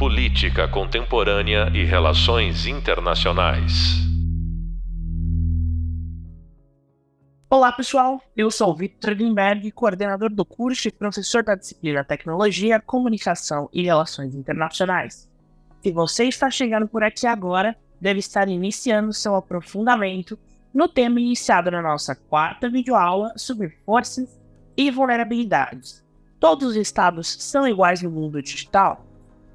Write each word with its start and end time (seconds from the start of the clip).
Política 0.00 0.66
Contemporânea 0.66 1.70
e 1.74 1.84
Relações 1.84 2.64
Internacionais. 2.64 3.98
Olá, 7.50 7.70
pessoal. 7.70 8.18
Eu 8.34 8.50
sou 8.50 8.70
o 8.70 8.74
Victor 8.74 9.12
Lindberg, 9.12 9.70
coordenador 9.72 10.30
do 10.30 10.42
curso 10.42 10.88
e 10.88 10.90
professor 10.90 11.42
da 11.42 11.54
disciplina 11.54 12.02
Tecnologia, 12.02 12.80
Comunicação 12.80 13.68
e 13.74 13.82
Relações 13.82 14.34
Internacionais. 14.34 15.30
Se 15.82 15.92
você 15.92 16.24
está 16.24 16.50
chegando 16.50 16.88
por 16.88 17.04
aqui 17.04 17.26
agora, 17.26 17.76
deve 18.00 18.20
estar 18.20 18.48
iniciando 18.48 19.12
seu 19.12 19.34
aprofundamento 19.34 20.38
no 20.72 20.88
tema 20.88 21.20
iniciado 21.20 21.70
na 21.70 21.82
nossa 21.82 22.14
quarta 22.16 22.70
videoaula 22.70 23.34
sobre 23.36 23.68
forças 23.84 24.40
e 24.74 24.90
vulnerabilidades. 24.90 26.02
Todos 26.40 26.68
os 26.68 26.76
estados 26.76 27.36
são 27.38 27.68
iguais 27.68 28.00
no 28.00 28.10
mundo 28.10 28.40
digital? 28.40 29.09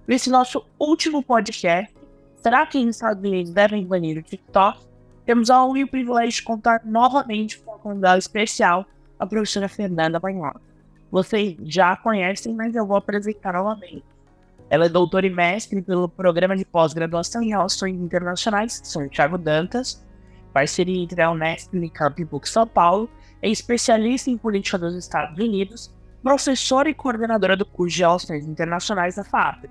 Nesse 0.08 0.30
nosso 0.30 0.64
último 0.80 1.24
podcast, 1.24 1.92
será 2.36 2.64
que 2.68 2.78
os 2.78 2.96
Estados 2.96 3.24
Unidos 3.24 3.52
devem 3.52 3.84
banir 3.84 4.20
o 4.20 4.22
TikTok? 4.22 4.80
Temos 5.26 5.50
a 5.50 5.66
honra 5.66 5.80
e 5.80 5.84
o 5.84 5.88
privilégio 5.88 6.42
de 6.42 6.44
contar 6.44 6.82
novamente 6.86 7.58
com 7.58 7.72
uma 7.72 7.80
convidada 7.80 8.20
especial, 8.20 8.86
a 9.18 9.26
professora 9.26 9.68
Fernanda 9.68 10.20
Banhola. 10.20 10.62
Vocês 11.10 11.58
já 11.64 11.96
conhecem, 11.96 12.54
mas 12.54 12.76
eu 12.76 12.86
vou 12.86 12.98
apresentar 12.98 13.54
novamente. 13.54 14.04
Ela 14.70 14.86
é 14.86 14.90
doutora 14.90 15.26
e 15.26 15.30
mestre 15.32 15.82
pelo 15.82 16.08
Programa 16.08 16.56
de 16.56 16.66
Pós-Graduação 16.66 17.42
em 17.42 17.50
Relações 17.50 17.96
Internacionais 17.96 18.82
São 18.84 19.10
Thiago 19.10 19.40
Dantas, 19.40 20.06
parceria 20.54 21.02
entre 21.02 21.20
a 21.24 21.32
Unesp 21.32 21.74
e 21.74 21.78
Unicamp 21.78 22.24
Book 22.26 22.48
São 22.48 22.68
Paulo, 22.68 23.10
é 23.42 23.50
especialista 23.50 24.30
em 24.30 24.38
política 24.38 24.78
dos 24.78 24.94
Estados 24.96 25.38
Unidos, 25.40 25.92
professora 26.22 26.90
e 26.90 26.94
coordenadora 26.94 27.58
do 27.58 27.66
curso 27.66 27.96
de 27.96 28.02
Relações 28.04 28.46
Internacionais 28.46 29.16
da 29.16 29.24
FAP. 29.24 29.66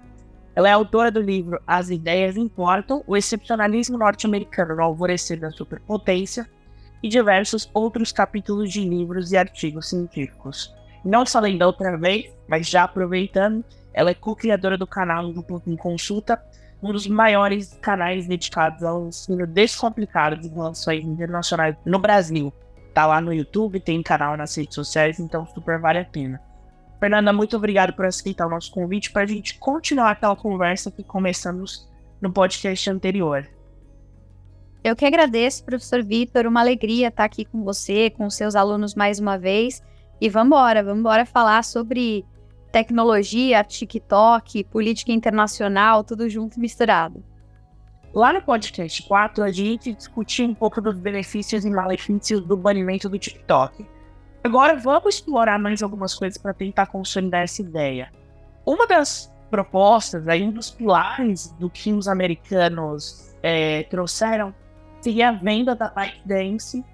Ela 0.57 0.69
é 0.69 0.73
autora 0.73 1.11
do 1.11 1.21
livro 1.21 1.61
As 1.67 1.91
Ideias 1.91 2.37
Importam, 2.37 3.03
o 3.07 3.17
excepcionalismo 3.17 3.99
norte-americano 3.99 4.77
no 4.77 4.83
alvorecer 4.83 5.41
da 5.41 5.51
superpotência 5.51 6.49
e 7.03 7.09
diversos 7.09 7.69
outros 7.75 8.13
capítulos 8.13 8.73
de 8.73 8.89
livros 8.89 9.33
e 9.33 9.37
artigos 9.37 9.89
científicos. 9.89 10.73
Não 11.05 11.27
só 11.27 11.41
lendo 11.41 11.63
outra 11.63 11.97
vez, 11.99 12.33
mas 12.49 12.69
já 12.69 12.85
aproveitando, 12.85 13.65
ela 13.93 14.11
é 14.11 14.15
co-criadora 14.15 14.79
do 14.79 14.87
canal 14.87 15.33
Duplo 15.33 15.61
em 15.67 15.77
Consulta, 15.77 16.41
um 16.81 16.93
dos 16.93 17.07
maiores 17.07 17.77
canais 17.81 18.27
dedicados 18.27 18.83
ao 18.83 19.09
ensino 19.09 19.47
descomplicado 19.47 20.37
de 20.37 20.49
relações 20.49 21.05
internacionais 21.05 21.77
no 21.85 21.99
Brasil. 21.99 22.53
Tá 22.93 23.07
lá 23.07 23.21
no 23.21 23.33
YouTube, 23.33 23.81
tem 23.81 24.03
canal 24.03 24.37
nas 24.37 24.57
redes 24.57 24.75
sociais, 24.75 25.19
então 25.19 25.47
super 25.47 25.81
vale 25.81 25.99
a 25.99 26.05
pena. 26.05 26.41
Fernanda, 27.05 27.35
muito 27.35 27.55
obrigado 27.55 27.93
por 27.93 28.07
aceitar 28.07 28.47
o 28.47 28.49
nosso 28.49 28.73
convite 28.73 29.13
para 29.13 29.25
a 29.25 29.27
gente 29.27 29.59
continuar 29.59 30.13
aquela 30.13 30.35
conversa 30.35 30.91
que 30.91 31.05
começamos 31.05 31.87
no 32.19 32.33
podcast 32.33 32.89
anterior. 32.89 33.47
Eu 34.83 34.97
que 34.97 35.05
agradeço, 35.05 35.67
professor 35.67 36.03
Vitor, 36.03 36.47
uma 36.47 36.61
alegria 36.61 37.09
estar 37.09 37.25
aqui 37.25 37.45
com 37.45 37.63
você, 37.63 38.09
com 38.09 38.31
seus 38.31 38.57
alunos 38.57 38.95
mais 38.95 39.21
uma 39.21 39.37
vez. 39.37 39.83
E 40.19 40.31
vamos 40.31 40.47
embora, 40.47 40.83
vamos 40.83 41.01
embora 41.01 41.27
falar 41.27 41.63
sobre 41.63 42.25
tecnologia, 42.73 43.63
TikTok, 43.63 44.65
política 44.65 45.13
internacional, 45.13 46.03
tudo 46.03 46.27
junto 46.27 46.57
e 46.57 46.61
misturado. 46.61 47.23
Lá 48.15 48.33
no 48.33 48.41
podcast 48.41 49.03
4, 49.03 49.45
a 49.45 49.51
gente 49.51 49.93
discutiu 49.93 50.47
um 50.47 50.55
pouco 50.55 50.81
dos 50.81 50.99
benefícios 50.99 51.67
e 51.67 51.71
malefícios 51.71 52.41
do 52.41 52.57
banimento 52.57 53.11
do 53.11 53.19
TikTok. 53.19 53.94
Agora 54.45 54.77
vamos 54.77 55.15
explorar 55.15 55.59
mais 55.59 55.83
algumas 55.83 56.15
coisas 56.15 56.37
para 56.37 56.53
tentar 56.53 56.85
consolidar 56.87 57.45
essa 57.45 57.63
ideia. 57.63 58.13
Uma 58.67 58.87
das 58.87 59.35
propostas, 59.51 60.29
aí, 60.29 60.43
um 60.43 60.51
dos 60.51 60.71
pilares 60.71 61.51
do 61.53 61.71
que 61.71 61.95
os 61.95 62.07
americanos 62.07 63.35
é, 63.43 63.85
trouxeram 63.85 64.55
seria 65.01 65.31
a 65.31 65.33
venda 65.33 65.75
da 65.75 65.89
ByteDance 65.89 66.85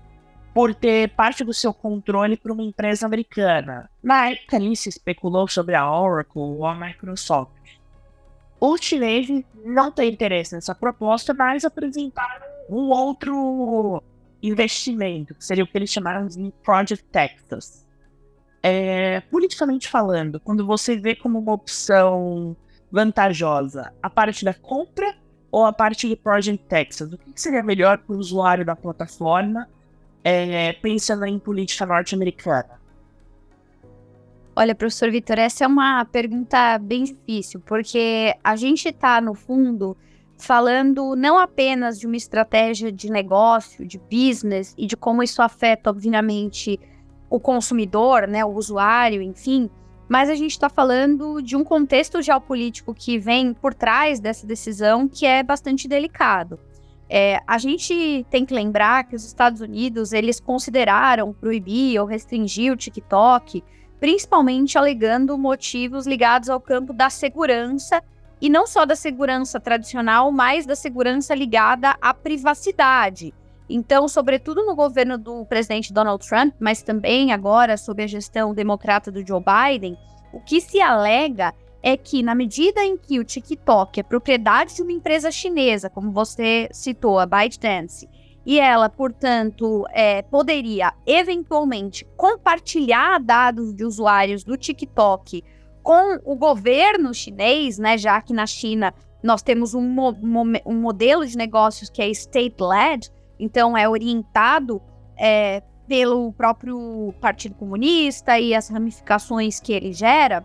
por 0.55 0.73
ter 0.75 1.11
parte 1.11 1.43
do 1.43 1.53
seu 1.53 1.75
controle 1.75 2.37
para 2.37 2.53
uma 2.53 2.63
empresa 2.63 3.05
americana. 3.05 3.91
Na 4.01 4.31
época 4.31 4.57
ali 4.57 4.77
se 4.77 4.89
especulou 4.89 5.49
sobre 5.49 5.75
a 5.75 5.91
Oracle 5.91 6.41
ou 6.41 6.65
a 6.65 6.75
Microsoft. 6.75 7.51
Os 8.61 8.81
chineses 8.81 9.45
não 9.65 9.91
têm 9.91 10.13
interesse 10.13 10.55
nessa 10.55 10.75
proposta, 10.75 11.35
mas 11.35 11.65
apresentaram 11.65 12.47
um 12.69 12.91
outro 12.91 14.01
investimento, 14.43 15.35
que 15.35 15.45
seria 15.45 15.65
o 15.65 15.67
que 15.67 15.77
eles 15.77 15.91
chamaram 15.91 16.27
de 16.27 16.53
Project 16.63 17.05
Texas. 17.07 17.87
É, 18.63 19.21
politicamente 19.23 19.89
falando, 19.89 20.39
quando 20.41 20.67
você 20.67 20.97
vê 20.97 21.15
como 21.15 21.39
uma 21.39 21.53
opção 21.53 22.57
vantajosa 22.93 23.93
a 24.03 24.11
parte 24.11 24.45
da 24.45 24.53
compra 24.53 25.17
ou 25.51 25.65
a 25.65 25.73
parte 25.73 26.09
de 26.09 26.17
Project 26.17 26.65
Texas, 26.67 27.13
o 27.13 27.19
que 27.19 27.41
seria 27.41 27.63
melhor 27.63 27.99
para 27.99 28.15
o 28.15 28.19
usuário 28.19 28.65
da 28.65 28.77
plataforma 28.77 29.69
é, 30.23 30.75
pensando 30.75 31.25
em 31.25 31.39
política 31.39 31.87
norte-americana? 31.87 32.81
Olha, 34.55 34.75
professor 34.75 35.11
Vitor, 35.11 35.39
essa 35.39 35.65
é 35.65 35.67
uma 35.67 36.05
pergunta 36.05 36.79
bem 36.79 37.05
difícil, 37.05 37.61
porque 37.61 38.35
a 38.45 38.57
gente 38.57 38.89
está, 38.89 39.21
no 39.21 39.33
fundo, 39.33 39.97
falando 40.41 41.15
não 41.15 41.39
apenas 41.39 41.99
de 41.99 42.07
uma 42.07 42.17
estratégia 42.17 42.91
de 42.91 43.11
negócio, 43.11 43.87
de 43.87 43.99
business 43.99 44.75
e 44.77 44.87
de 44.87 44.97
como 44.97 45.23
isso 45.23 45.43
afeta, 45.43 45.91
obviamente, 45.91 46.81
o 47.29 47.39
consumidor, 47.39 48.27
né, 48.27 48.45
o 48.45 48.53
usuário, 48.53 49.23
enfim, 49.23 49.71
mas 50.09 50.29
a 50.29 50.35
gente 50.35 50.51
está 50.51 50.69
falando 50.69 51.41
de 51.41 51.55
um 51.55 51.63
contexto 51.63 52.21
geopolítico 52.21 52.93
que 52.93 53.17
vem 53.17 53.55
por 53.55 53.73
trás 53.73 54.19
dessa 54.19 54.45
decisão 54.45 55.07
que 55.07 55.25
é 55.25 55.41
bastante 55.43 55.87
delicado. 55.87 56.59
É, 57.09 57.41
a 57.47 57.59
gente 57.59 58.27
tem 58.31 58.45
que 58.45 58.55
lembrar 58.55 59.05
que 59.05 59.15
os 59.15 59.25
Estados 59.25 59.61
Unidos 59.61 60.13
eles 60.13 60.41
consideraram 60.41 61.33
proibir 61.33 62.01
ou 62.01 62.07
restringir 62.07 62.73
o 62.73 62.77
TikTok, 62.77 63.63
principalmente 64.01 64.79
alegando 64.79 65.37
motivos 65.39 66.07
ligados 66.07 66.49
ao 66.49 66.61
campo 66.61 66.93
da 66.93 67.11
segurança 67.11 68.03
e 68.41 68.49
não 68.49 68.67
só 68.67 68.87
da 68.87 68.97
segurança 68.97 69.61
tradicional, 69.61 70.33
mas 70.33 70.67
da 70.67 70.75
segurança 70.75 71.35
ligada 71.35 71.97
à 72.01 72.15
privacidade. 72.15 73.35
Então, 73.69 74.09
sobretudo 74.09 74.65
no 74.65 74.75
governo 74.75 75.17
do 75.17 75.45
presidente 75.45 75.93
Donald 75.93 76.27
Trump, 76.27 76.55
mas 76.59 76.83
também 76.83 77.33
agora 77.33 77.77
sob 77.77 78.03
a 78.03 78.07
gestão 78.07 78.53
democrata 78.53 79.13
do 79.13 79.25
Joe 79.25 79.41
Biden, 79.41 79.97
o 80.33 80.41
que 80.41 80.61
se 80.61 80.81
alega 80.81 81.55
é 81.83 81.97
que, 81.97 82.23
na 82.23 82.35
medida 82.35 82.85
em 82.85 82.97
que 82.97 83.19
o 83.19 83.25
TikTok 83.25 84.01
é 84.01 84.03
propriedade 84.03 84.75
de 84.75 84.83
uma 84.83 84.93
empresa 84.93 85.31
chinesa, 85.31 85.89
como 85.89 86.11
você 86.11 86.69
citou, 86.73 87.19
a 87.19 87.27
ByteDance, 87.27 88.09
e 88.45 88.59
ela, 88.59 88.89
portanto, 88.89 89.87
é, 89.93 90.23
poderia 90.23 90.93
eventualmente 91.07 92.07
compartilhar 92.17 93.21
dados 93.21 93.75
de 93.75 93.85
usuários 93.85 94.43
do 94.43 94.57
TikTok 94.57 95.45
com 95.83 96.19
o 96.25 96.35
governo 96.37 97.13
chinês, 97.15 97.79
né, 97.79 97.97
já 97.97 98.21
que 98.21 98.33
na 98.33 98.47
China 98.47 98.95
nós 99.23 99.43
temos 99.43 99.75
um, 99.75 99.83
mo 99.83 100.17
um 100.67 100.75
modelo 100.75 101.27
de 101.27 101.37
negócios 101.37 101.91
que 101.91 102.01
é 102.01 102.09
state-led, 102.09 103.11
então 103.39 103.77
é 103.77 103.89
orientado 103.89 104.81
é, 105.17 105.63
pelo 105.87 106.33
próprio 106.33 107.13
Partido 107.21 107.55
Comunista 107.55 108.39
e 108.39 108.55
as 108.55 108.69
ramificações 108.69 109.61
que 109.61 109.73
ele 109.73 109.93
gera 109.93 110.45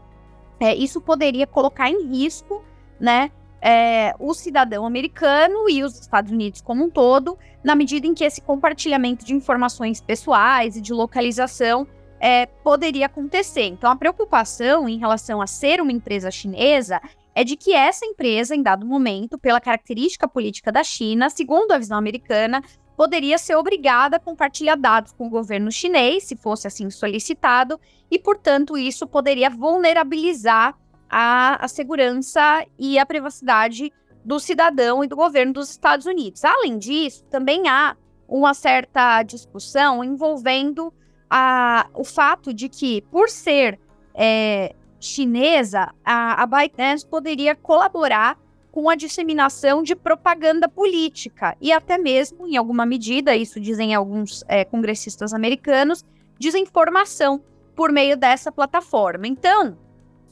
é, 0.59 0.73
isso 0.73 1.01
poderia 1.01 1.45
colocar 1.45 1.89
em 1.89 2.07
risco, 2.07 2.63
né, 2.99 3.31
é, 3.61 4.13
o 4.19 4.33
cidadão 4.33 4.85
americano 4.85 5.69
e 5.69 5.83
os 5.83 5.99
Estados 5.99 6.31
Unidos 6.31 6.61
como 6.61 6.83
um 6.83 6.89
todo, 6.89 7.37
na 7.63 7.75
medida 7.75 8.05
em 8.05 8.13
que 8.13 8.23
esse 8.23 8.41
compartilhamento 8.41 9.25
de 9.25 9.33
informações 9.33 9.99
pessoais 9.99 10.77
e 10.77 10.81
de 10.81 10.93
localização 10.93 11.87
é, 12.25 12.47
poderia 12.47 13.05
acontecer. 13.05 13.65
Então, 13.65 13.91
a 13.91 13.95
preocupação 13.95 14.89
em 14.89 14.97
relação 14.97 15.43
a 15.43 15.45
ser 15.45 15.79
uma 15.79 15.91
empresa 15.91 16.31
chinesa 16.31 16.99
é 17.35 17.43
de 17.43 17.55
que 17.55 17.71
essa 17.71 18.03
empresa, 18.03 18.55
em 18.55 18.63
dado 18.63 18.83
momento, 18.83 19.37
pela 19.37 19.61
característica 19.61 20.27
política 20.27 20.71
da 20.71 20.83
China, 20.83 21.29
segundo 21.29 21.71
a 21.71 21.77
visão 21.77 21.95
americana, 21.95 22.63
poderia 22.97 23.37
ser 23.37 23.55
obrigada 23.55 24.17
a 24.17 24.19
compartilhar 24.19 24.75
dados 24.75 25.11
com 25.11 25.27
o 25.27 25.29
governo 25.29 25.71
chinês, 25.71 26.23
se 26.23 26.35
fosse 26.35 26.65
assim 26.65 26.89
solicitado, 26.89 27.79
e, 28.09 28.17
portanto, 28.17 28.75
isso 28.75 29.05
poderia 29.05 29.51
vulnerabilizar 29.51 30.75
a, 31.07 31.63
a 31.63 31.67
segurança 31.67 32.65
e 32.79 32.97
a 32.97 33.05
privacidade 33.05 33.93
do 34.23 34.39
cidadão 34.39 35.03
e 35.03 35.07
do 35.07 35.15
governo 35.15 35.53
dos 35.53 35.69
Estados 35.69 36.07
Unidos. 36.07 36.43
Além 36.43 36.79
disso, 36.79 37.23
também 37.25 37.67
há 37.67 37.95
uma 38.27 38.55
certa 38.55 39.21
discussão 39.21 40.03
envolvendo 40.03 40.91
a, 41.29 41.87
o 41.93 42.03
fato 42.03 42.53
de 42.53 42.69
que, 42.69 43.01
por 43.11 43.29
ser 43.29 43.79
é, 44.13 44.75
chinesa, 44.99 45.93
a, 46.03 46.41
a 46.43 46.45
ByteDance 46.45 47.05
poderia 47.05 47.55
colaborar 47.55 48.37
com 48.71 48.89
a 48.89 48.95
disseminação 48.95 49.81
de 49.81 49.95
propaganda 49.95 50.67
política 50.67 51.55
e 51.61 51.71
até 51.71 51.97
mesmo, 51.97 52.45
em 52.45 52.57
alguma 52.57 52.85
medida, 52.85 53.35
isso 53.35 53.59
dizem 53.59 53.95
alguns 53.95 54.43
é, 54.47 54.65
congressistas 54.65 55.33
americanos, 55.33 56.03
desinformação 56.37 57.41
por 57.73 57.91
meio 57.91 58.17
dessa 58.17 58.51
plataforma. 58.51 59.27
Então, 59.27 59.77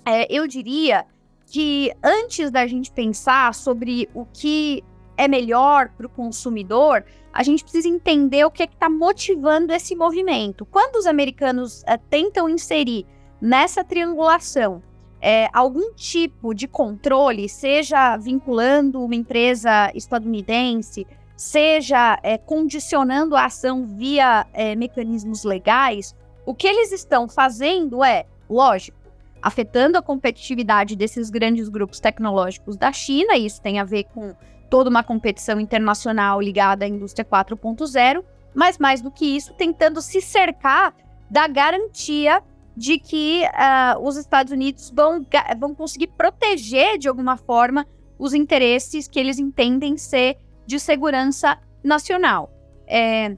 é, 0.05 0.27
eu 0.29 0.45
diria 0.45 1.05
que 1.45 1.93
antes 2.03 2.51
da 2.51 2.67
gente 2.67 2.91
pensar 2.91 3.53
sobre 3.53 4.09
o 4.13 4.25
que 4.25 4.83
é 5.15 5.27
melhor 5.27 5.89
para 5.89 6.07
o 6.07 6.09
consumidor, 6.09 7.05
a 7.33 7.41
gente 7.41 7.63
precisa 7.63 7.87
entender 7.87 8.45
o 8.45 8.51
que 8.51 8.61
é 8.61 8.65
está 8.65 8.87
motivando 8.87 9.73
esse 9.73 9.95
movimento. 9.95 10.65
Quando 10.65 10.97
os 10.97 11.07
americanos 11.07 11.83
é, 11.87 11.97
tentam 11.97 12.47
inserir 12.47 13.07
nessa 13.41 13.83
triangulação 13.83 14.83
é, 15.19 15.49
algum 15.51 15.93
tipo 15.95 16.53
de 16.53 16.67
controle, 16.67 17.49
seja 17.49 18.15
vinculando 18.17 19.03
uma 19.03 19.15
empresa 19.15 19.91
estadunidense, 19.95 21.07
seja 21.35 22.19
é, 22.21 22.37
condicionando 22.37 23.35
a 23.35 23.45
ação 23.45 23.87
via 23.87 24.45
mecanismos 24.77 25.43
legais, 25.43 26.15
o 26.45 26.53
que 26.53 26.67
eles 26.67 26.91
estão 26.91 27.27
fazendo 27.27 28.03
é, 28.03 28.25
lógico, 28.49 28.97
afetando 29.41 29.97
a 29.97 30.01
competitividade 30.01 30.95
desses 30.95 31.29
grandes 31.29 31.67
grupos 31.67 31.99
tecnológicos 31.99 32.77
da 32.77 32.91
China, 32.91 33.35
e 33.35 33.45
isso 33.45 33.61
tem 33.61 33.79
a 33.79 33.83
ver 33.83 34.05
com 34.13 34.35
toda 34.73 34.89
uma 34.89 35.03
competição 35.03 35.59
internacional 35.59 36.41
ligada 36.41 36.83
à 36.83 36.87
indústria 36.87 37.23
4.0, 37.23 38.23
mas 38.55 38.79
mais 38.79 39.03
do 39.03 39.11
que 39.11 39.23
isso, 39.23 39.53
tentando 39.53 40.01
se 40.01 40.19
cercar 40.19 40.95
da 41.29 41.47
garantia 41.47 42.41
de 42.75 42.97
que 42.97 43.43
uh, 43.43 44.03
os 44.03 44.17
Estados 44.17 44.51
Unidos 44.51 44.89
vão, 44.89 45.23
vão 45.59 45.75
conseguir 45.75 46.07
proteger 46.07 46.97
de 46.97 47.07
alguma 47.07 47.37
forma 47.37 47.85
os 48.17 48.33
interesses 48.33 49.07
que 49.07 49.19
eles 49.19 49.37
entendem 49.37 49.95
ser 49.95 50.37
de 50.65 50.79
segurança 50.79 51.55
nacional. 51.83 52.51
É, 52.87 53.37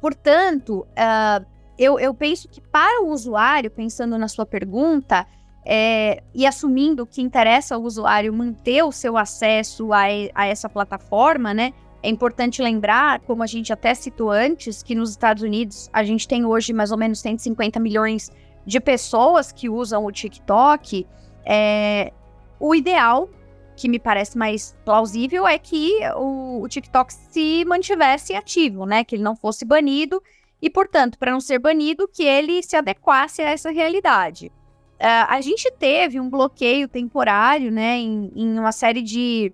portanto, 0.00 0.86
uh, 0.90 1.44
eu, 1.76 1.98
eu 1.98 2.14
penso 2.14 2.48
que 2.48 2.60
para 2.60 3.02
o 3.02 3.08
usuário, 3.08 3.72
pensando 3.72 4.16
na 4.16 4.28
sua 4.28 4.46
pergunta, 4.46 5.26
é, 5.64 6.22
e 6.34 6.46
assumindo 6.46 7.06
que 7.06 7.20
interessa 7.20 7.74
ao 7.74 7.82
usuário 7.82 8.32
manter 8.32 8.82
o 8.82 8.92
seu 8.92 9.16
acesso 9.16 9.92
a, 9.92 10.04
a, 10.34 10.46
essa 10.46 10.68
plataforma, 10.68 11.52
né? 11.52 11.72
É 12.02 12.08
importante 12.08 12.62
lembrar, 12.62 13.20
como 13.20 13.42
a 13.42 13.46
gente 13.46 13.72
até 13.72 13.94
citou 13.94 14.30
antes, 14.30 14.82
que 14.82 14.94
nos 14.94 15.10
Estados 15.10 15.42
Unidos 15.42 15.90
a 15.92 16.02
gente 16.02 16.26
tem 16.26 16.46
hoje 16.46 16.72
mais 16.72 16.90
ou 16.90 16.96
menos 16.96 17.20
150 17.20 17.78
milhões 17.78 18.30
de 18.64 18.80
pessoas 18.80 19.52
que 19.52 19.68
usam 19.68 20.06
o 20.06 20.10
TikTok. 20.10 21.06
É, 21.44 22.12
o 22.58 22.74
ideal, 22.74 23.28
que 23.76 23.86
me 23.86 23.98
parece 23.98 24.38
mais 24.38 24.74
plausível, 24.82 25.46
é 25.46 25.58
que 25.58 25.98
o, 26.16 26.62
o 26.62 26.68
TikTok 26.68 27.12
se 27.12 27.64
mantivesse 27.66 28.34
ativo, 28.34 28.86
né? 28.86 29.04
Que 29.04 29.16
ele 29.16 29.22
não 29.22 29.36
fosse 29.36 29.66
banido 29.66 30.22
e, 30.62 30.70
portanto, 30.70 31.18
para 31.18 31.32
não 31.32 31.40
ser 31.40 31.58
banido, 31.58 32.08
que 32.08 32.22
ele 32.22 32.62
se 32.62 32.76
adequasse 32.76 33.42
a 33.42 33.50
essa 33.50 33.70
realidade. 33.70 34.50
Uh, 35.00 35.24
a 35.28 35.40
gente 35.40 35.70
teve 35.78 36.20
um 36.20 36.28
bloqueio 36.28 36.86
temporário, 36.86 37.72
né, 37.72 37.96
em, 37.96 38.30
em, 38.36 38.58
uma 38.58 38.70
série 38.70 39.00
de 39.00 39.50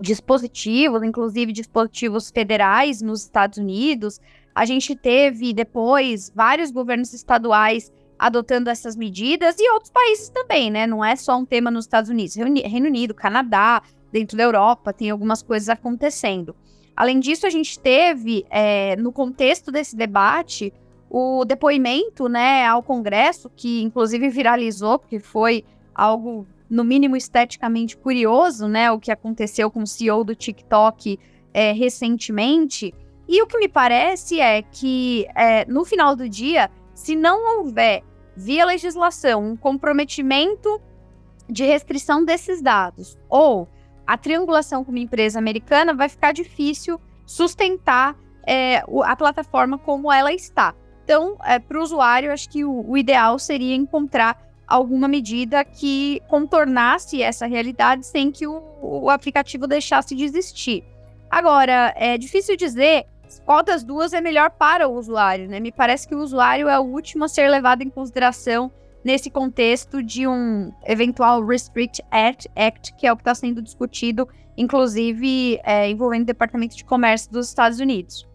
dispositivos, 0.00 1.00
inclusive 1.04 1.52
dispositivos 1.52 2.28
federais 2.28 3.00
nos 3.00 3.22
Estados 3.22 3.58
Unidos. 3.58 4.20
A 4.52 4.64
gente 4.64 4.96
teve 4.96 5.52
depois 5.52 6.32
vários 6.34 6.72
governos 6.72 7.14
estaduais 7.14 7.92
adotando 8.18 8.68
essas 8.68 8.96
medidas 8.96 9.56
e 9.60 9.70
outros 9.70 9.92
países 9.92 10.28
também, 10.28 10.72
né? 10.72 10.88
Não 10.88 11.04
é 11.04 11.14
só 11.14 11.36
um 11.36 11.44
tema 11.44 11.70
nos 11.70 11.84
Estados 11.84 12.10
Unidos, 12.10 12.34
Reino 12.34 12.88
Unido, 12.88 13.14
Canadá, 13.14 13.80
dentro 14.10 14.36
da 14.36 14.42
Europa, 14.42 14.92
tem 14.92 15.10
algumas 15.10 15.42
coisas 15.42 15.68
acontecendo. 15.68 16.54
Além 16.96 17.18
disso, 17.18 17.46
a 17.46 17.50
gente 17.50 17.78
teve, 17.78 18.44
é, 18.48 18.94
no 18.96 19.12
contexto 19.12 19.72
desse 19.72 19.96
debate, 19.96 20.72
o 21.16 21.44
depoimento 21.44 22.28
né, 22.28 22.66
ao 22.66 22.82
Congresso, 22.82 23.48
que 23.54 23.80
inclusive 23.82 24.28
viralizou, 24.30 24.98
porque 24.98 25.20
foi 25.20 25.64
algo, 25.94 26.44
no 26.68 26.82
mínimo, 26.82 27.16
esteticamente 27.16 27.96
curioso, 27.96 28.66
né? 28.66 28.90
O 28.90 28.98
que 28.98 29.12
aconteceu 29.12 29.70
com 29.70 29.84
o 29.84 29.86
CEO 29.86 30.24
do 30.24 30.34
TikTok 30.34 31.16
é, 31.52 31.70
recentemente. 31.70 32.92
E 33.28 33.40
o 33.40 33.46
que 33.46 33.56
me 33.58 33.68
parece 33.68 34.40
é 34.40 34.60
que, 34.62 35.24
é, 35.36 35.64
no 35.66 35.84
final 35.84 36.16
do 36.16 36.28
dia, 36.28 36.68
se 36.96 37.14
não 37.14 37.60
houver, 37.60 38.02
via 38.36 38.64
legislação, 38.64 39.50
um 39.50 39.56
comprometimento 39.56 40.80
de 41.48 41.64
restrição 41.64 42.24
desses 42.24 42.60
dados, 42.60 43.16
ou 43.28 43.68
a 44.04 44.18
triangulação 44.18 44.82
com 44.82 44.90
uma 44.90 44.98
empresa 44.98 45.38
americana, 45.38 45.94
vai 45.94 46.08
ficar 46.08 46.32
difícil 46.32 47.00
sustentar 47.24 48.16
é, 48.44 48.82
a 49.04 49.14
plataforma 49.14 49.78
como 49.78 50.12
ela 50.12 50.32
está. 50.32 50.74
Então, 51.04 51.36
é, 51.44 51.58
para 51.58 51.78
o 51.78 51.82
usuário, 51.82 52.32
acho 52.32 52.48
que 52.48 52.64
o, 52.64 52.90
o, 52.90 52.96
ideal 52.96 53.38
seria 53.38 53.74
encontrar 53.74 54.42
alguma 54.66 55.06
medida 55.06 55.62
que 55.62 56.22
contornasse 56.28 57.22
essa 57.22 57.46
realidade 57.46 58.06
sem 58.06 58.32
que 58.32 58.46
o, 58.46 58.62
o 58.80 59.10
aplicativo 59.10 59.66
deixasse 59.66 60.14
de 60.14 60.24
existir. 60.24 60.82
Agora, 61.30 61.92
é 61.94 62.16
difícil 62.16 62.56
dizer 62.56 63.04
qual 63.44 63.62
das 63.62 63.84
duas 63.84 64.14
é 64.14 64.20
melhor 64.20 64.50
para 64.50 64.88
o 64.88 64.96
usuário, 64.96 65.46
né? 65.46 65.60
Me 65.60 65.70
parece 65.70 66.08
que 66.08 66.14
o 66.14 66.20
usuário 66.20 66.68
é 66.68 66.78
o 66.78 66.82
último 66.82 67.24
a 67.24 67.28
ser 67.28 67.50
levado 67.50 67.82
em 67.82 67.90
consideração 67.90 68.72
nesse 69.04 69.28
contexto 69.28 70.02
de 70.02 70.26
um 70.26 70.72
eventual 70.86 71.44
Restrict 71.44 72.02
Act, 72.10 72.48
Act 72.56 72.94
que 72.94 73.06
é 73.06 73.12
o 73.12 73.16
que 73.16 73.20
está 73.20 73.34
sendo 73.34 73.60
discutido, 73.60 74.26
inclusive 74.56 75.60
é, 75.62 75.90
envolvendo 75.90 76.22
o 76.22 76.26
Departamento 76.26 76.74
de 76.74 76.84
Comércio 76.84 77.30
dos 77.30 77.48
Estados 77.48 77.78
Unidos. 77.78 78.26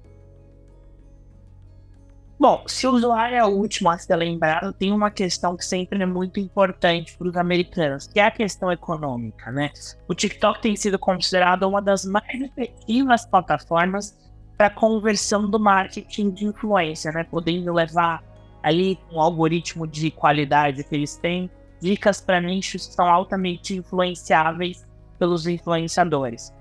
Bom, 2.40 2.64
se 2.68 2.88
o 2.88 2.92
usuário 2.92 3.36
é 3.36 3.44
o 3.44 3.50
último 3.50 3.90
a 3.90 3.98
ser 3.98 4.16
lembrado, 4.16 4.72
tem 4.72 4.94
uma 4.94 5.12
questão 5.12 5.58
que 5.58 5.66
sempre 5.66 6.02
é 6.02 6.06
muito 6.06 6.40
importante 6.40 7.18
para 7.18 7.28
os 7.28 7.36
americanos, 7.36 8.08
que 8.08 8.18
é 8.18 8.24
a 8.24 8.32
questão 8.32 8.72
econômica, 8.72 9.52
né? 9.52 9.72
O 10.08 10.16
TikTok 10.16 10.62
tem 10.62 10.74
sido 10.74 10.98
considerado 10.98 11.64
uma 11.64 11.82
das 11.82 12.06
mais 12.06 12.42
efetivas 12.42 13.26
plataformas 13.26 14.18
para 14.58 14.70
conversão 14.70 15.50
do 15.50 15.60
marketing 15.60 16.32
de 16.32 16.46
influência, 16.46 17.12
né? 17.12 17.26
Podendo 17.26 17.74
levar 17.74 18.24
ali 18.64 18.98
um 19.12 19.20
algoritmo 19.20 19.86
de 19.86 20.10
qualidade 20.10 20.86
que 20.86 20.96
eles 20.96 21.18
têm, 21.18 21.52
dicas 21.82 22.22
para 22.22 22.40
nichos 22.40 22.88
que 22.88 22.94
são 22.94 23.06
altamente 23.06 23.76
influenciáveis 23.76 24.88
pelos 25.18 25.46
influenciadores. 25.46 26.54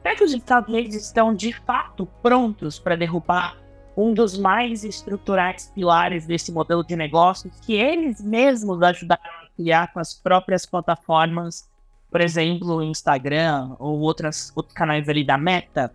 Será 0.00 0.16
que 0.16 0.24
os 0.24 0.32
Estados 0.32 0.70
Unidos 0.70 0.94
estão 0.94 1.34
de 1.34 1.52
fato 1.52 2.06
prontos 2.22 2.78
para 2.78 2.96
derrubar 2.96 3.67
um 3.98 4.14
dos 4.14 4.38
mais 4.38 4.84
estruturais 4.84 5.72
pilares 5.74 6.24
desse 6.24 6.52
modelo 6.52 6.84
de 6.84 6.94
negócios 6.94 7.52
que 7.66 7.74
eles 7.74 8.20
mesmos 8.20 8.80
ajudaram 8.80 9.24
a 9.24 9.48
criar 9.56 9.92
com 9.92 9.98
as 9.98 10.14
próprias 10.14 10.64
plataformas, 10.64 11.68
por 12.08 12.20
exemplo, 12.20 12.76
o 12.76 12.82
Instagram 12.82 13.74
ou 13.80 13.98
outras, 13.98 14.52
outros 14.54 14.72
canais 14.72 15.08
ali 15.08 15.24
da 15.24 15.36
Meta? 15.36 15.92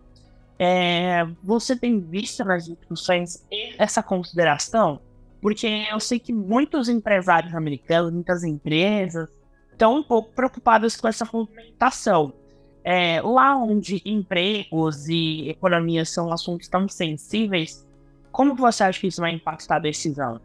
É, 0.60 1.26
você 1.42 1.78
tem 1.78 2.02
visto 2.02 2.44
nas 2.44 2.66
discussões 2.66 3.48
essa 3.78 4.04
consideração? 4.04 5.00
Porque 5.42 5.86
eu 5.90 6.00
sei 6.02 6.20
que 6.20 6.34
muitos 6.34 6.90
empresários 6.90 7.56
americanos, 7.56 8.12
muitas 8.12 8.44
empresas, 8.44 9.30
estão 9.72 9.96
um 9.96 10.04
pouco 10.04 10.30
preocupados 10.34 10.98
com 10.98 11.08
essa 11.08 11.28
movimentação. 11.32 12.34
É, 12.84 13.22
lá 13.22 13.56
onde 13.56 14.02
empregos 14.04 15.08
e 15.08 15.48
economia 15.48 16.04
são 16.04 16.34
assuntos 16.34 16.68
tão 16.68 16.86
sensíveis, 16.90 17.88
como 18.34 18.56
você 18.56 18.84
acha 18.84 19.00
que 19.00 19.08
isso 19.08 19.22
vai 19.22 19.32
impactar 19.32 19.76
a 19.76 19.80
decisão? 19.80 20.42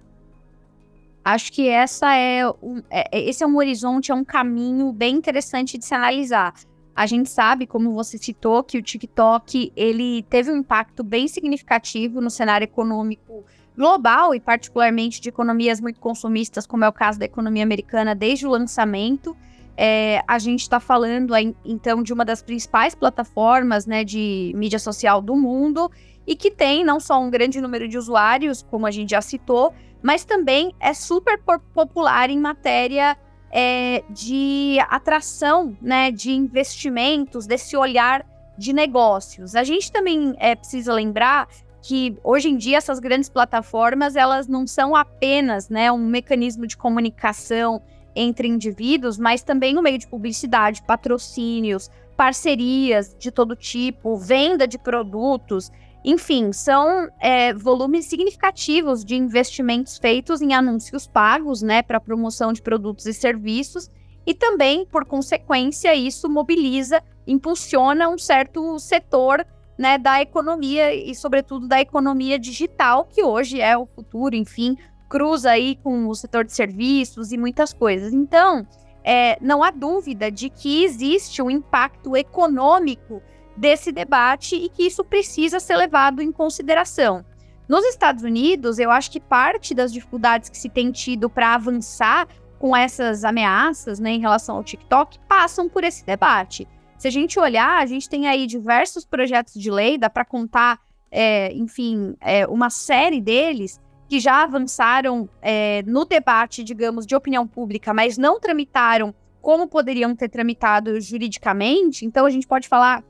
Acho 1.24 1.50
que 1.50 1.68
essa 1.68 2.14
é, 2.14 2.42
é, 2.90 3.18
é, 3.18 3.28
esse 3.28 3.42
é 3.42 3.46
um 3.46 3.56
horizonte, 3.56 4.12
é 4.12 4.14
um 4.14 4.24
caminho 4.24 4.92
bem 4.92 5.16
interessante 5.16 5.78
de 5.78 5.84
se 5.84 5.94
analisar. 5.94 6.52
A 6.94 7.06
gente 7.06 7.30
sabe, 7.30 7.66
como 7.66 7.92
você 7.94 8.18
citou, 8.18 8.62
que 8.62 8.76
o 8.76 8.82
TikTok 8.82 9.72
ele 9.74 10.22
teve 10.24 10.50
um 10.50 10.56
impacto 10.58 11.02
bem 11.02 11.26
significativo 11.28 12.20
no 12.20 12.28
cenário 12.28 12.64
econômico 12.64 13.44
global 13.74 14.34
e 14.34 14.40
particularmente 14.40 15.20
de 15.20 15.28
economias 15.30 15.80
muito 15.80 15.98
consumistas, 15.98 16.66
como 16.66 16.84
é 16.84 16.88
o 16.88 16.92
caso 16.92 17.18
da 17.18 17.24
economia 17.24 17.62
americana 17.62 18.14
desde 18.14 18.46
o 18.46 18.50
lançamento. 18.50 19.34
É, 19.80 20.24
a 20.26 20.40
gente 20.40 20.62
está 20.62 20.80
falando 20.80 21.32
então 21.64 22.02
de 22.02 22.12
uma 22.12 22.24
das 22.24 22.42
principais 22.42 22.96
plataformas 22.96 23.86
né, 23.86 24.02
de 24.02 24.52
mídia 24.56 24.80
social 24.80 25.22
do 25.22 25.36
mundo 25.36 25.88
e 26.26 26.34
que 26.34 26.50
tem 26.50 26.84
não 26.84 26.98
só 26.98 27.20
um 27.20 27.30
grande 27.30 27.60
número 27.60 27.86
de 27.86 27.96
usuários, 27.96 28.60
como 28.60 28.88
a 28.88 28.90
gente 28.90 29.10
já 29.10 29.22
citou, 29.22 29.72
mas 30.02 30.24
também 30.24 30.74
é 30.80 30.92
super 30.92 31.40
popular 31.72 32.28
em 32.28 32.40
matéria 32.40 33.16
é, 33.52 34.02
de 34.10 34.78
atração 34.90 35.76
né, 35.80 36.10
de 36.10 36.32
investimentos, 36.32 37.46
desse 37.46 37.76
olhar 37.76 38.26
de 38.58 38.72
negócios. 38.72 39.54
A 39.54 39.62
gente 39.62 39.92
também 39.92 40.34
é, 40.40 40.56
precisa 40.56 40.92
lembrar 40.92 41.46
que 41.80 42.18
hoje 42.24 42.48
em 42.48 42.56
dia 42.56 42.78
essas 42.78 42.98
grandes 42.98 43.28
plataformas 43.28 44.16
elas 44.16 44.48
não 44.48 44.66
são 44.66 44.96
apenas 44.96 45.68
né, 45.68 45.92
um 45.92 46.04
mecanismo 46.04 46.66
de 46.66 46.76
comunicação 46.76 47.80
entre 48.18 48.48
indivíduos, 48.48 49.18
mas 49.18 49.42
também 49.42 49.78
um 49.78 49.82
meio 49.82 49.98
de 49.98 50.08
publicidade, 50.08 50.82
patrocínios, 50.82 51.90
parcerias 52.16 53.14
de 53.16 53.30
todo 53.30 53.54
tipo, 53.54 54.16
venda 54.16 54.66
de 54.66 54.76
produtos, 54.76 55.70
enfim, 56.04 56.52
são 56.52 57.08
é, 57.20 57.54
volumes 57.54 58.06
significativos 58.06 59.04
de 59.04 59.14
investimentos 59.14 59.98
feitos 59.98 60.40
em 60.40 60.52
anúncios 60.52 61.06
pagos, 61.06 61.62
né, 61.62 61.82
para 61.82 62.00
promoção 62.00 62.52
de 62.52 62.60
produtos 62.60 63.06
e 63.06 63.14
serviços, 63.14 63.90
e 64.26 64.34
também, 64.34 64.84
por 64.84 65.04
consequência, 65.04 65.94
isso 65.94 66.28
mobiliza, 66.28 67.02
impulsiona 67.26 68.08
um 68.08 68.18
certo 68.18 68.78
setor 68.78 69.46
né, 69.78 69.96
da 69.96 70.20
economia 70.20 70.92
e, 70.92 71.14
sobretudo, 71.14 71.68
da 71.68 71.80
economia 71.80 72.38
digital, 72.38 73.04
que 73.04 73.22
hoje 73.22 73.60
é 73.60 73.78
o 73.78 73.86
futuro, 73.86 74.34
enfim, 74.34 74.76
cruza 75.08 75.50
aí 75.50 75.76
com 75.82 76.06
o 76.06 76.14
setor 76.14 76.44
de 76.44 76.52
serviços 76.52 77.32
e 77.32 77.38
muitas 77.38 77.72
coisas. 77.72 78.12
Então, 78.12 78.66
é, 79.02 79.38
não 79.40 79.62
há 79.62 79.70
dúvida 79.70 80.30
de 80.30 80.50
que 80.50 80.84
existe 80.84 81.40
um 81.40 81.50
impacto 81.50 82.16
econômico 82.16 83.22
desse 83.56 83.90
debate 83.90 84.54
e 84.54 84.68
que 84.68 84.86
isso 84.86 85.04
precisa 85.04 85.58
ser 85.58 85.76
levado 85.76 86.20
em 86.20 86.30
consideração. 86.30 87.24
Nos 87.68 87.84
Estados 87.84 88.22
Unidos, 88.22 88.78
eu 88.78 88.90
acho 88.90 89.10
que 89.10 89.20
parte 89.20 89.74
das 89.74 89.92
dificuldades 89.92 90.48
que 90.48 90.56
se 90.56 90.68
tem 90.68 90.90
tido 90.90 91.28
para 91.28 91.54
avançar 91.54 92.28
com 92.58 92.76
essas 92.76 93.24
ameaças 93.24 93.98
né, 93.98 94.10
em 94.10 94.20
relação 94.20 94.56
ao 94.56 94.64
TikTok 94.64 95.18
passam 95.28 95.68
por 95.68 95.84
esse 95.84 96.04
debate. 96.04 96.66
Se 96.96 97.06
a 97.06 97.10
gente 97.10 97.38
olhar, 97.38 97.80
a 97.80 97.86
gente 97.86 98.08
tem 98.08 98.26
aí 98.26 98.46
diversos 98.46 99.04
projetos 99.04 99.54
de 99.54 99.70
lei, 99.70 99.96
dá 99.96 100.10
para 100.10 100.24
contar, 100.24 100.80
é, 101.10 101.52
enfim, 101.54 102.16
é, 102.20 102.46
uma 102.46 102.70
série 102.70 103.20
deles 103.20 103.80
que 104.08 104.18
já 104.18 104.42
avançaram 104.42 105.28
é, 105.42 105.82
no 105.86 106.04
debate, 106.04 106.64
digamos, 106.64 107.06
de 107.06 107.14
opinião 107.14 107.46
pública, 107.46 107.92
mas 107.92 108.16
não 108.16 108.40
tramitaram 108.40 109.14
como 109.40 109.68
poderiam 109.68 110.16
ter 110.16 110.28
tramitado 110.28 110.98
juridicamente. 111.00 112.06
Então, 112.06 112.24
a 112.24 112.30
gente 112.30 112.46
pode 112.46 112.66
falar 112.66 113.04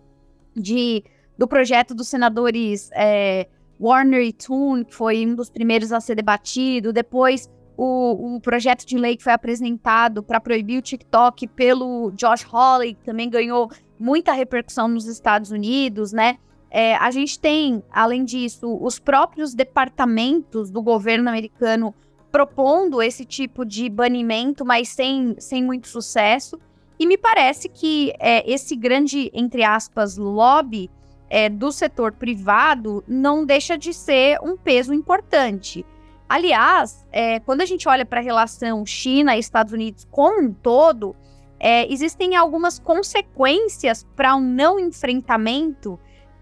de, 0.54 1.04
do 1.36 1.46
projeto 1.46 1.94
dos 1.94 2.08
senadores 2.08 2.90
é, 2.92 3.46
Warner 3.80 4.22
e 4.22 4.32
Toon, 4.32 4.84
que 4.84 4.94
foi 4.94 5.24
um 5.24 5.34
dos 5.34 5.48
primeiros 5.48 5.92
a 5.92 6.00
ser 6.00 6.16
debatido, 6.16 6.92
depois 6.92 7.48
o, 7.76 8.34
o 8.36 8.40
projeto 8.40 8.84
de 8.84 8.98
lei 8.98 9.16
que 9.16 9.22
foi 9.22 9.32
apresentado 9.32 10.20
para 10.20 10.40
proibir 10.40 10.78
o 10.78 10.82
TikTok 10.82 11.46
pelo 11.46 12.10
Josh 12.10 12.44
Hawley, 12.52 12.94
que 12.94 13.04
também 13.04 13.30
ganhou 13.30 13.70
muita 13.96 14.32
repercussão 14.32 14.88
nos 14.88 15.06
Estados 15.06 15.52
Unidos, 15.52 16.12
né? 16.12 16.38
É, 16.70 16.96
a 16.96 17.10
gente 17.10 17.38
tem, 17.38 17.82
além 17.90 18.24
disso, 18.24 18.78
os 18.80 18.98
próprios 18.98 19.54
departamentos 19.54 20.70
do 20.70 20.82
governo 20.82 21.28
americano 21.28 21.94
propondo 22.30 23.00
esse 23.00 23.24
tipo 23.24 23.64
de 23.64 23.88
banimento, 23.88 24.64
mas 24.64 24.88
sem, 24.88 25.34
sem 25.38 25.64
muito 25.64 25.88
sucesso. 25.88 26.58
E 26.98 27.06
me 27.06 27.16
parece 27.16 27.68
que 27.68 28.12
é, 28.18 28.48
esse 28.50 28.76
grande, 28.76 29.30
entre 29.32 29.62
aspas, 29.64 30.16
lobby 30.18 30.90
é, 31.30 31.48
do 31.48 31.70
setor 31.70 32.12
privado 32.12 33.02
não 33.06 33.44
deixa 33.44 33.78
de 33.78 33.94
ser 33.94 34.38
um 34.42 34.56
peso 34.56 34.92
importante. 34.92 35.86
Aliás, 36.28 37.06
é, 37.10 37.40
quando 37.40 37.62
a 37.62 37.66
gente 37.66 37.88
olha 37.88 38.04
para 38.04 38.20
a 38.20 38.22
relação 38.22 38.84
China 38.84 39.36
Estados 39.36 39.72
Unidos 39.72 40.06
como 40.10 40.42
um 40.42 40.52
todo, 40.52 41.16
é, 41.58 41.90
existem 41.90 42.36
algumas 42.36 42.78
consequências 42.78 44.06
para 44.14 44.36
um 44.36 44.40
não 44.40 44.78
enfrentamento 44.78 45.98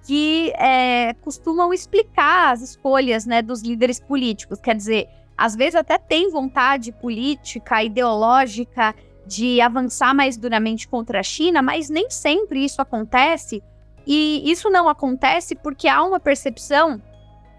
que 0.07 0.53
é, 0.57 1.15
costumam 1.15 1.75
explicar 1.75 2.53
as 2.53 2.63
escolhas 2.63 3.27
né, 3.27 3.43
dos 3.43 3.61
líderes 3.61 3.99
políticos. 3.99 4.61
Quer 4.61 4.77
dizer, 4.77 5.09
às 5.37 5.57
vezes 5.57 5.75
até 5.75 5.99
tem 5.99 6.31
vontade 6.31 6.93
política, 6.93 7.83
ideológica 7.83 8.95
de 9.27 9.61
avançar 9.61 10.15
mais 10.15 10.37
duramente 10.37 10.87
contra 10.87 11.19
a 11.19 11.23
China, 11.25 11.61
mas 11.61 11.91
nem 11.91 12.09
sempre 12.09 12.65
isso 12.65 12.81
acontece. 12.81 13.61
E 14.07 14.49
isso 14.49 14.71
não 14.71 14.89
acontece 14.89 15.57
porque 15.57 15.89
há 15.89 16.05
uma 16.05 16.21
percepção 16.21 17.03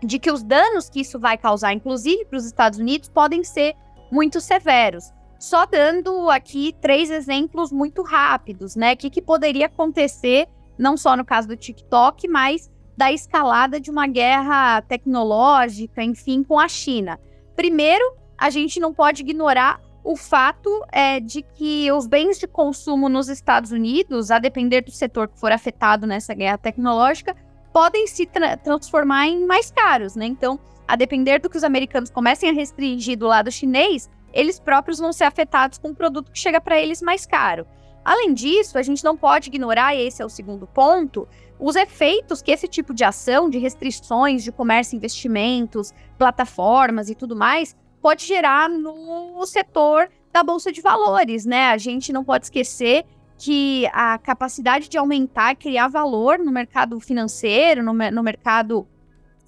de 0.02 0.18
que 0.18 0.32
os 0.32 0.42
danos 0.42 0.90
que 0.90 1.02
isso 1.02 1.20
vai 1.20 1.38
causar, 1.38 1.74
inclusive 1.74 2.24
para 2.26 2.38
os 2.38 2.46
Estados 2.46 2.80
Unidos, 2.80 3.10
podem 3.10 3.44
ser 3.44 3.76
muito 4.10 4.40
severos. 4.40 5.12
Só 5.38 5.66
dando 5.66 6.30
aqui 6.30 6.74
três 6.80 7.12
exemplos 7.12 7.74
muito 7.74 8.02
rápidos, 8.02 8.78
né? 8.78 8.94
O 8.94 8.98
que, 8.98 9.10
que 9.10 9.22
poderia 9.22 9.66
acontecer, 9.66 10.48
não 10.78 10.98
só 10.98 11.16
no 11.16 11.26
caso 11.26 11.48
do 11.48 11.56
TikTok, 11.56 12.28
mas 12.28 12.70
da 12.96 13.12
escalada 13.12 13.80
de 13.80 13.92
uma 13.92 14.08
guerra 14.08 14.82
tecnológica, 14.82 16.04
enfim, 16.04 16.44
com 16.44 16.60
a 16.60 16.68
China. 16.68 17.20
Primeiro, 17.56 18.04
a 18.38 18.50
gente 18.50 18.80
não 18.80 18.94
pode 18.94 19.22
ignorar 19.22 19.80
o 20.04 20.16
fato 20.16 20.70
é, 20.92 21.20
de 21.20 21.42
que 21.42 21.92
os 21.92 22.08
bens 22.08 22.40
de 22.40 22.48
consumo 22.48 23.10
nos 23.10 23.28
Estados 23.28 23.72
Unidos, 23.72 24.32
a 24.32 24.40
depender 24.40 24.82
do 24.82 24.92
setor 24.92 25.28
que 25.28 25.40
for 25.40 25.52
afetado 25.52 26.08
nessa 26.08 26.34
guerra 26.34 26.58
tecnológica, 26.58 27.36
podem 27.74 28.08
se 28.08 28.26
tra 28.26 28.56
transformar 28.58 29.28
em 29.28 29.46
mais 29.46 29.70
caros, 29.70 30.16
né? 30.16 30.26
Então, 30.26 30.60
a 30.88 30.96
depender 30.96 31.40
do 31.40 31.50
que 31.50 31.58
os 31.58 31.64
americanos 31.64 32.10
comecem 32.10 32.50
a 32.50 32.54
restringir 32.54 33.18
do 33.18 33.28
lado 33.28 33.52
chinês, 33.52 34.10
eles 34.34 34.60
próprios 34.60 34.98
vão 34.98 35.12
ser 35.12 35.26
afetados 35.26 35.78
com 35.78 35.90
um 35.90 35.94
produto 35.94 36.32
que 36.32 36.40
chega 36.40 36.62
para 36.62 36.80
eles 36.80 37.02
mais 37.02 37.26
caro. 37.26 37.68
Além 38.08 38.34
disso, 38.34 38.78
a 38.78 38.82
gente 38.82 39.04
não 39.04 39.18
pode 39.18 39.50
ignorar, 39.50 39.94
e 39.94 40.08
esse 40.08 40.22
é 40.22 40.26
o 40.26 40.30
segundo 40.30 40.66
ponto, 40.66 41.28
os 41.60 41.76
efeitos 41.76 42.42
que 42.42 42.52
esse 42.52 42.66
tipo 42.66 42.94
de 42.94 43.04
ação, 43.04 43.50
de 43.50 43.58
restrições 43.58 44.46
de 44.46 44.50
comércio 44.50 44.96
investimentos, 44.96 45.94
plataformas 46.18 47.10
e 47.10 47.16
tudo 47.16 47.36
mais, 47.36 47.76
pode 48.02 48.26
gerar 48.26 48.70
no 48.70 49.46
setor 49.46 50.08
da 50.32 50.42
bolsa 50.42 50.72
de 50.72 50.80
valores, 50.80 51.46
né? 51.46 51.66
A 51.66 51.78
gente 51.78 52.14
não 52.14 52.24
pode 52.24 52.46
esquecer 52.46 53.04
que 53.38 53.86
a 53.92 54.18
capacidade 54.18 54.88
de 54.88 54.98
aumentar, 54.98 55.58
criar 55.58 55.90
valor 55.90 56.40
no 56.40 56.50
mercado 56.50 56.98
financeiro, 57.02 57.84
no, 57.84 57.92
no 57.92 58.24
mercado 58.24 58.88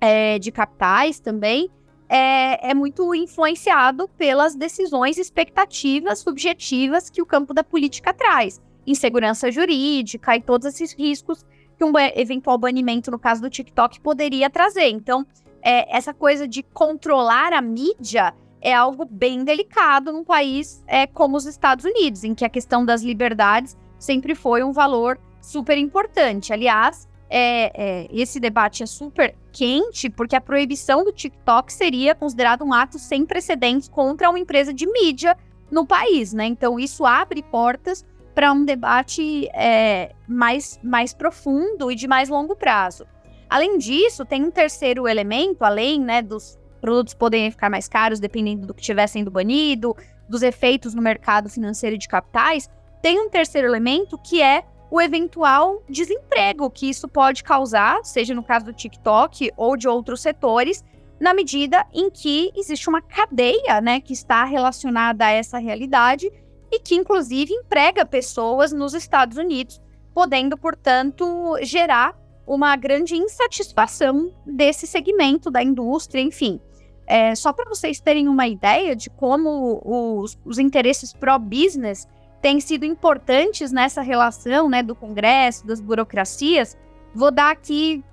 é, 0.02 0.38
de 0.38 0.52
capitais 0.52 1.18
também, 1.18 1.72
é, 2.10 2.72
é, 2.72 2.74
muito 2.74 3.14
influenciado 3.14 4.08
pelas 4.18 4.56
decisões 4.56 5.18
expectativas 5.18 6.20
subjetivas 6.20 7.10
que 7.10 7.22
o 7.22 7.26
campo 7.26 7.54
da 7.54 7.64
política 7.64 8.12
traz. 8.12 8.60
Insegurança 8.86 9.52
jurídica 9.52 10.36
e 10.36 10.42
todos 10.42 10.66
esses 10.66 10.94
riscos 10.94 11.46
que 11.78 11.86
um 11.86 11.94
eventual 12.16 12.58
banimento, 12.58 13.12
no 13.12 13.20
caso 13.20 13.42
do 13.42 13.50
TikTok, 13.50 14.02
poderia 14.02 14.50
trazer. 14.50 14.90
Então, 14.90 15.26
é, 15.62 15.96
essa 15.96 16.14
coisa 16.14 16.48
de 16.48 16.64
controlar 16.64 17.54
a 17.54 17.62
mídia 17.62 18.34
é 18.62 18.74
algo 18.74 19.06
bem 19.06 19.44
delicado 19.44 20.12
num 20.12 20.24
país 20.24 20.84
é, 20.88 21.08
como 21.08 21.38
os 21.38 21.46
Estados 21.46 21.86
Unidos, 21.86 22.24
em 22.24 22.34
que 22.34 22.44
a 22.44 22.50
questão 22.50 22.84
das 22.84 23.02
liberdades 23.02 23.78
sempre 23.98 24.36
foi 24.36 24.64
um 24.64 24.72
valor 24.72 25.20
super 25.42 25.78
importante. 25.78 26.52
Aliás, 26.52 27.08
é, 27.30 27.72
é, 27.74 28.08
esse 28.12 28.40
debate 28.40 28.84
é 28.84 28.86
super 28.86 29.36
quente 29.52 30.10
porque 30.10 30.36
a 30.36 30.42
proibição 30.42 31.04
do 31.04 31.12
TikTok 31.12 31.72
seria 31.72 32.16
considerado 32.16 32.64
um 32.64 32.74
ato 32.74 32.98
sem 32.98 33.26
precedentes 33.26 33.88
contra 33.88 34.30
uma 34.30 34.40
empresa 34.40 34.74
de 34.74 34.88
mídia 34.92 35.38
no 35.70 35.86
país, 35.86 36.34
né? 36.34 36.46
Então 36.46 36.80
isso 36.80 37.06
abre 37.06 37.44
portas 37.44 38.06
para 38.34 38.52
um 38.52 38.66
debate 38.66 39.48
é, 39.54 40.14
mais, 40.28 40.80
mais 40.84 41.14
profundo 41.14 41.92
e 41.92 41.96
de 41.96 42.08
mais 42.08 42.30
longo 42.30 42.56
prazo. 42.56 43.06
Além 43.50 43.78
disso, 43.78 44.26
tem 44.26 44.44
um 44.44 44.52
terceiro 44.52 45.08
elemento, 45.08 45.64
além 45.64 46.00
né, 46.00 46.22
dos 46.22 46.58
produtos 46.80 47.14
poderem 47.14 47.52
ficar 47.52 47.70
mais 47.70 47.88
caros 47.88 48.20
dependendo 48.20 48.66
do 48.66 48.74
que 48.74 48.82
estiver 48.82 49.08
sendo 49.08 49.30
banido, 49.30 49.96
dos 50.28 50.42
efeitos 50.42 50.94
no 50.94 51.02
mercado 51.02 51.50
financeiro 51.50 51.98
de 51.98 52.08
capitais, 52.08 52.70
tem 53.02 53.20
um 53.20 53.30
terceiro 53.30 53.68
elemento 53.68 54.18
que 54.18 54.42
é 54.42 54.64
o 54.92 55.00
eventual 55.00 55.84
desemprego 55.88 56.70
que 56.70 56.90
isso 56.90 57.08
pode 57.08 57.44
causar, 57.44 58.04
seja 58.04 58.34
no 58.34 58.44
caso 58.44 58.66
do 58.66 58.74
TikTok 58.74 59.52
ou 59.56 59.78
de 59.78 59.88
outros 59.88 60.22
setores, 60.22 60.84
na 61.20 61.34
medida 61.34 61.86
em 61.94 62.10
que 62.10 62.52
existe 62.56 62.88
uma 62.90 63.02
cadeia, 63.02 63.82
né, 63.82 64.00
que 64.00 64.14
está 64.14 64.44
relacionada 64.46 65.26
a 65.26 65.32
essa 65.32 65.58
realidade 65.58 66.32
e 66.72 66.80
que 66.80 66.96
inclusive 66.96 67.54
emprega 67.54 68.06
pessoas 68.06 68.72
nos 68.72 68.94
Estados 68.94 69.38
Unidos, 69.38 69.82
podendo, 70.14 70.58
portanto, 70.58 71.58
gerar 71.62 72.18
uma 72.48 72.76
grande 72.76 73.16
insatisfação 73.16 74.34
desse 74.46 74.88
segmento 74.88 75.52
da 75.52 75.62
indústria, 75.62 76.22
enfim. 76.22 76.60
É, 77.06 77.36
só 77.36 77.52
para 77.52 77.70
vocês 77.70 78.00
terem 78.00 78.28
uma 78.28 78.48
ideia 78.48 78.96
de 78.96 79.10
como 79.10 79.82
os, 79.84 80.38
os 80.46 80.58
interesses 80.58 81.12
pró-business 81.14 82.08
têm 82.42 82.60
sido 82.60 82.86
importantes 82.86 83.72
nessa 83.72 84.02
relação 84.02 84.70
né, 84.70 84.82
do 84.82 84.96
Congresso, 84.96 85.66
das 85.66 85.82
burocracias, 85.82 86.78
vou 87.14 87.32
dar 87.32 87.52
aqui 87.52 88.04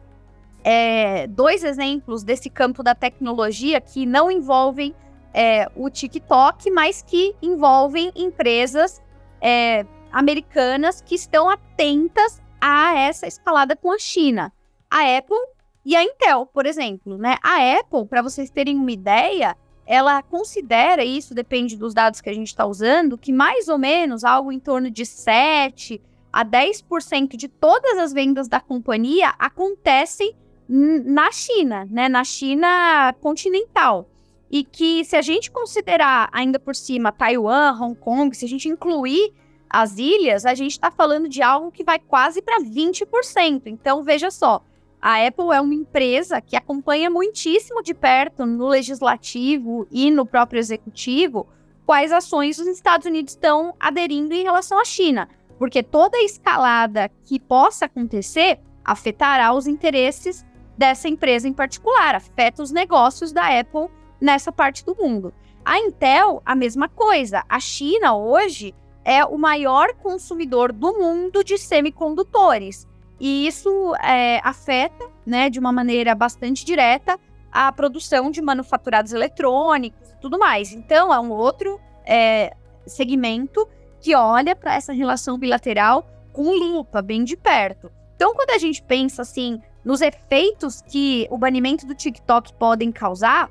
é, 0.65 1.27
dois 1.29 1.63
exemplos 1.63 2.25
desse 2.25 2.51
campo 2.51 2.83
da 2.83 2.95
tecnologia 2.95 3.81
que 3.81 4.05
não 4.05 4.31
envolvem 4.31 4.95
é, 5.33 5.71
o 5.77 5.89
TikTok, 5.89 6.71
mas 6.71 7.03
que 7.03 7.37
envolvem 7.41 8.11
empresas 8.17 9.03
é, 9.41 9.87
americanas 10.11 11.01
que 11.01 11.15
estão 11.15 11.49
atentas 11.49 12.41
a 12.61 12.99
essa 12.99 13.27
escalada 13.27 13.77
com 13.77 13.93
a 13.93 13.99
China. 13.99 14.53
A 14.91 15.19
Apple 15.19 15.37
e 15.85 15.95
a 15.95 16.03
Intel, 16.03 16.47
por 16.47 16.67
exemplo, 16.67 17.17
né? 17.17 17.37
A 17.43 17.79
Apple, 17.79 18.07
para 18.07 18.23
vocês 18.23 18.51
terem 18.51 18.77
uma 18.77 18.91
ideia, 18.91 19.57
ela 19.87 20.21
considera 20.23 21.05
isso, 21.05 21.35
depende 21.35 21.77
dos 21.77 21.95
dados 21.95 22.21
que 22.21 22.29
a 22.29 22.35
gente 22.35 22.49
está 22.49 22.67
usando, 22.67 23.17
que 23.17 23.33
mais 23.33 23.69
ou 23.69 23.79
menos 23.79 24.25
algo 24.25 24.51
em 24.51 24.59
torno 24.59 24.91
de 24.91 25.07
7 25.07 26.03
a 26.33 26.45
10% 26.45 27.37
de 27.37 27.49
todas 27.49 27.97
as 27.97 28.13
vendas 28.13 28.49
da 28.49 28.61
companhia 28.61 29.33
acontecem 29.39 30.35
na 30.69 31.31
China, 31.31 31.87
né? 31.89 32.09
Na 32.09 32.25
China 32.25 33.15
continental. 33.21 34.09
E 34.51 34.65
que 34.65 35.05
se 35.05 35.17
a 35.17 35.23
gente 35.23 35.51
considerar 35.51 36.29
ainda 36.33 36.59
por 36.59 36.75
cima 36.75 37.13
Taiwan, 37.13 37.73
Hong 37.81 37.95
Kong, 37.95 38.37
se 38.37 38.45
a 38.45 38.49
gente 38.49 38.69
incluir 38.69 39.33
as 39.69 39.99
ilhas, 39.99 40.45
a 40.45 40.55
gente 40.55 40.73
está 40.73 40.91
falando 40.91 41.29
de 41.29 41.43
algo 41.43 41.73
que 41.73 41.85
vai 41.85 41.99
quase 41.99 42.43
para 42.43 42.61
20%. 42.61 43.63
Então, 43.67 44.03
veja 44.03 44.31
só, 44.31 44.63
a 45.01 45.27
Apple 45.27 45.53
é 45.53 45.61
uma 45.61 45.75
empresa 45.75 46.41
que 46.41 46.57
acompanha 46.57 47.11
muitíssimo 47.11 47.83
de 47.83 47.95
perto 47.95 48.45
no 48.45 48.67
legislativo 48.67 49.87
e 49.91 50.11
no 50.11 50.27
próprio 50.27 50.59
executivo 50.59 51.47
quais 51.85 52.11
ações 52.11 52.59
os 52.59 52.67
Estados 52.67 53.07
Unidos 53.07 53.35
estão 53.35 53.75
aderindo 53.79 54.35
em 54.35 54.43
relação 54.43 54.81
à 54.81 54.85
China, 54.85 55.29
porque 55.59 55.83
toda 55.83 56.19
escalada 56.19 57.11
que 57.25 57.39
possa 57.39 57.85
acontecer 57.87 58.59
afetará 58.85 59.53
os 59.53 59.67
interesses 59.67 60.45
dessa 60.77 61.09
empresa 61.09 61.49
em 61.49 61.53
particular, 61.53 62.15
afeta 62.15 62.63
os 62.63 62.71
negócios 62.71 63.33
da 63.33 63.59
Apple 63.59 63.89
nessa 64.21 64.51
parte 64.51 64.85
do 64.85 64.95
mundo. 64.95 65.33
A 65.65 65.79
Intel, 65.79 66.43
a 66.45 66.55
mesma 66.55 66.89
coisa. 66.89 67.45
A 67.49 67.59
China 67.59 68.17
hoje 68.17 68.75
é 69.05 69.25
o 69.25 69.39
maior 69.39 69.95
consumidor 69.95 70.73
do 70.73 70.93
mundo 70.93 71.43
de 71.43 71.59
semicondutores. 71.59 72.87
E 73.19 73.47
isso 73.47 73.95
é, 73.97 74.41
afeta, 74.45 75.09
né, 75.25 75.49
de 75.49 75.59
uma 75.59 75.73
maneira 75.73 76.15
bastante 76.15 76.65
direta, 76.65 77.19
a 77.51 77.73
produção 77.73 78.31
de 78.31 78.43
manufaturados 78.43 79.13
eletrônicos 79.13 80.11
e 80.11 80.21
tudo 80.21 80.39
mais. 80.39 80.73
Então, 80.73 81.13
é 81.13 81.19
um 81.19 81.31
outro 81.31 81.81
é, 82.05 82.55
segmento 82.87 83.67
que 84.01 84.15
olha 84.15 84.55
para 84.55 84.75
essa 84.75 84.93
relação 84.93 85.39
bilateral 85.39 86.07
com 86.33 86.51
lupa, 86.51 87.01
bem 87.01 87.25
de 87.25 87.37
perto. 87.37 87.91
Então, 88.15 88.35
quando 88.35 88.51
a 88.51 88.59
gente 88.59 88.83
pensa 88.83 89.23
assim 89.23 89.61
nos 89.85 90.01
efeitos 90.01 90.83
que 90.83 91.27
o 91.31 91.39
banimento 91.39 91.87
do 91.87 91.95
TikTok 91.95 92.53
podem 92.55 92.93
causar, 92.93 93.51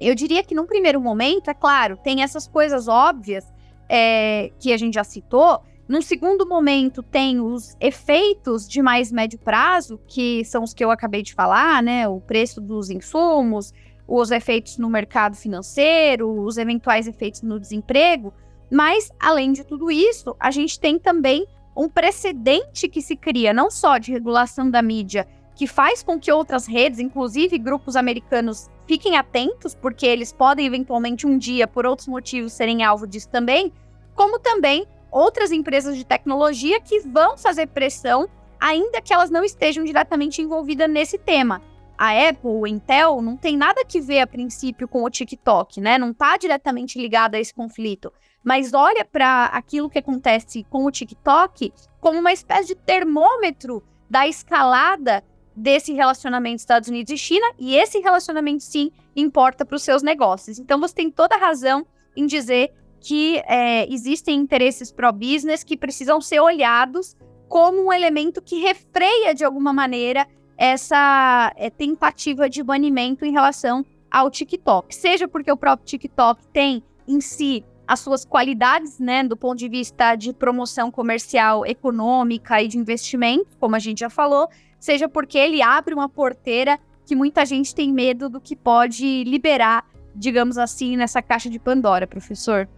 eu 0.00 0.14
diria 0.14 0.42
que 0.42 0.54
num 0.54 0.66
primeiro 0.66 1.00
momento, 1.00 1.50
é 1.50 1.54
claro, 1.54 1.96
tem 1.96 2.22
essas 2.22 2.46
coisas 2.46 2.86
óbvias 2.86 3.46
é, 3.88 4.50
que 4.58 4.72
a 4.72 4.76
gente 4.76 4.94
já 4.94 5.04
citou, 5.04 5.62
num 5.88 6.02
segundo 6.02 6.46
momento, 6.46 7.02
tem 7.02 7.40
os 7.40 7.74
efeitos 7.80 8.68
de 8.68 8.82
mais 8.82 9.10
médio 9.10 9.38
prazo, 9.38 9.98
que 10.06 10.44
são 10.44 10.62
os 10.62 10.74
que 10.74 10.84
eu 10.84 10.90
acabei 10.90 11.22
de 11.22 11.32
falar, 11.32 11.82
né? 11.82 12.06
O 12.06 12.20
preço 12.20 12.60
dos 12.60 12.90
insumos, 12.90 13.72
os 14.06 14.30
efeitos 14.30 14.76
no 14.76 14.90
mercado 14.90 15.34
financeiro, 15.34 16.42
os 16.42 16.58
eventuais 16.58 17.08
efeitos 17.08 17.40
no 17.40 17.58
desemprego. 17.58 18.34
Mas, 18.70 19.10
além 19.18 19.50
de 19.50 19.64
tudo 19.64 19.90
isso, 19.90 20.36
a 20.38 20.50
gente 20.50 20.78
tem 20.78 20.98
também 20.98 21.46
um 21.74 21.88
precedente 21.88 22.86
que 22.86 23.00
se 23.00 23.16
cria, 23.16 23.54
não 23.54 23.70
só 23.70 23.96
de 23.96 24.12
regulação 24.12 24.70
da 24.70 24.82
mídia, 24.82 25.26
que 25.54 25.66
faz 25.66 26.02
com 26.02 26.20
que 26.20 26.30
outras 26.30 26.66
redes, 26.66 27.00
inclusive 27.00 27.56
grupos 27.56 27.96
americanos, 27.96 28.68
fiquem 28.86 29.16
atentos, 29.16 29.74
porque 29.74 30.04
eles 30.04 30.34
podem 30.34 30.66
eventualmente 30.66 31.26
um 31.26 31.38
dia, 31.38 31.66
por 31.66 31.86
outros 31.86 32.08
motivos, 32.08 32.52
serem 32.52 32.84
alvo 32.84 33.06
disso 33.06 33.28
também, 33.30 33.72
como 34.14 34.38
também 34.38 34.86
outras 35.10 35.50
empresas 35.52 35.96
de 35.96 36.04
tecnologia 36.04 36.80
que 36.80 37.00
vão 37.00 37.36
fazer 37.36 37.66
pressão, 37.68 38.28
ainda 38.60 39.00
que 39.00 39.12
elas 39.12 39.30
não 39.30 39.44
estejam 39.44 39.84
diretamente 39.84 40.42
envolvidas 40.42 40.90
nesse 40.90 41.18
tema. 41.18 41.62
A 41.96 42.10
Apple, 42.28 42.50
o 42.50 42.66
Intel, 42.66 43.20
não 43.20 43.36
tem 43.36 43.56
nada 43.56 43.84
que 43.84 44.00
ver 44.00 44.20
a 44.20 44.26
princípio 44.26 44.86
com 44.86 45.02
o 45.02 45.10
TikTok, 45.10 45.80
né? 45.80 45.98
Não 45.98 46.10
está 46.10 46.36
diretamente 46.36 47.00
ligado 47.00 47.34
a 47.34 47.40
esse 47.40 47.52
conflito. 47.52 48.12
Mas 48.44 48.72
olha 48.72 49.04
para 49.04 49.46
aquilo 49.46 49.90
que 49.90 49.98
acontece 49.98 50.64
com 50.70 50.84
o 50.84 50.90
TikTok 50.92 51.72
como 52.00 52.20
uma 52.20 52.32
espécie 52.32 52.68
de 52.68 52.74
termômetro 52.76 53.82
da 54.08 54.28
escalada 54.28 55.24
desse 55.54 55.92
relacionamento 55.92 56.60
Estados 56.60 56.88
Unidos 56.88 57.12
e 57.12 57.18
China, 57.18 57.46
e 57.58 57.74
esse 57.74 57.98
relacionamento 57.98 58.62
sim 58.62 58.92
importa 59.16 59.64
para 59.64 59.74
os 59.74 59.82
seus 59.82 60.02
negócios. 60.02 60.58
Então 60.58 60.78
você 60.78 60.94
tem 60.94 61.10
toda 61.10 61.34
a 61.34 61.38
razão 61.38 61.84
em 62.16 62.26
dizer 62.26 62.72
que 63.00 63.38
é, 63.46 63.90
existem 63.92 64.38
interesses 64.38 64.90
pró-business 64.92 65.64
que 65.64 65.76
precisam 65.76 66.20
ser 66.20 66.40
olhados 66.40 67.16
como 67.48 67.86
um 67.86 67.92
elemento 67.92 68.42
que 68.42 68.60
refreia 68.60 69.34
de 69.34 69.44
alguma 69.44 69.72
maneira 69.72 70.26
essa 70.56 71.52
é, 71.56 71.70
tentativa 71.70 72.48
de 72.48 72.62
banimento 72.62 73.24
em 73.24 73.32
relação 73.32 73.84
ao 74.10 74.30
TikTok. 74.30 74.94
Seja 74.94 75.28
porque 75.28 75.50
o 75.50 75.56
próprio 75.56 75.86
TikTok 75.86 76.46
tem 76.52 76.82
em 77.06 77.20
si 77.20 77.64
as 77.86 78.00
suas 78.00 78.24
qualidades, 78.24 78.98
né, 78.98 79.24
do 79.24 79.34
ponto 79.34 79.58
de 79.58 79.68
vista 79.68 80.14
de 80.14 80.34
promoção 80.34 80.90
comercial, 80.90 81.64
econômica 81.64 82.60
e 82.60 82.68
de 82.68 82.76
investimento, 82.76 83.56
como 83.58 83.76
a 83.76 83.78
gente 83.78 84.00
já 84.00 84.10
falou, 84.10 84.46
seja 84.78 85.08
porque 85.08 85.38
ele 85.38 85.62
abre 85.62 85.94
uma 85.94 86.08
porteira 86.08 86.78
que 87.06 87.16
muita 87.16 87.46
gente 87.46 87.74
tem 87.74 87.90
medo 87.90 88.28
do 88.28 88.38
que 88.38 88.54
pode 88.54 89.24
liberar, 89.24 89.86
digamos 90.14 90.58
assim, 90.58 90.98
nessa 90.98 91.22
caixa 91.22 91.48
de 91.48 91.58
Pandora, 91.58 92.06
professor. 92.06 92.68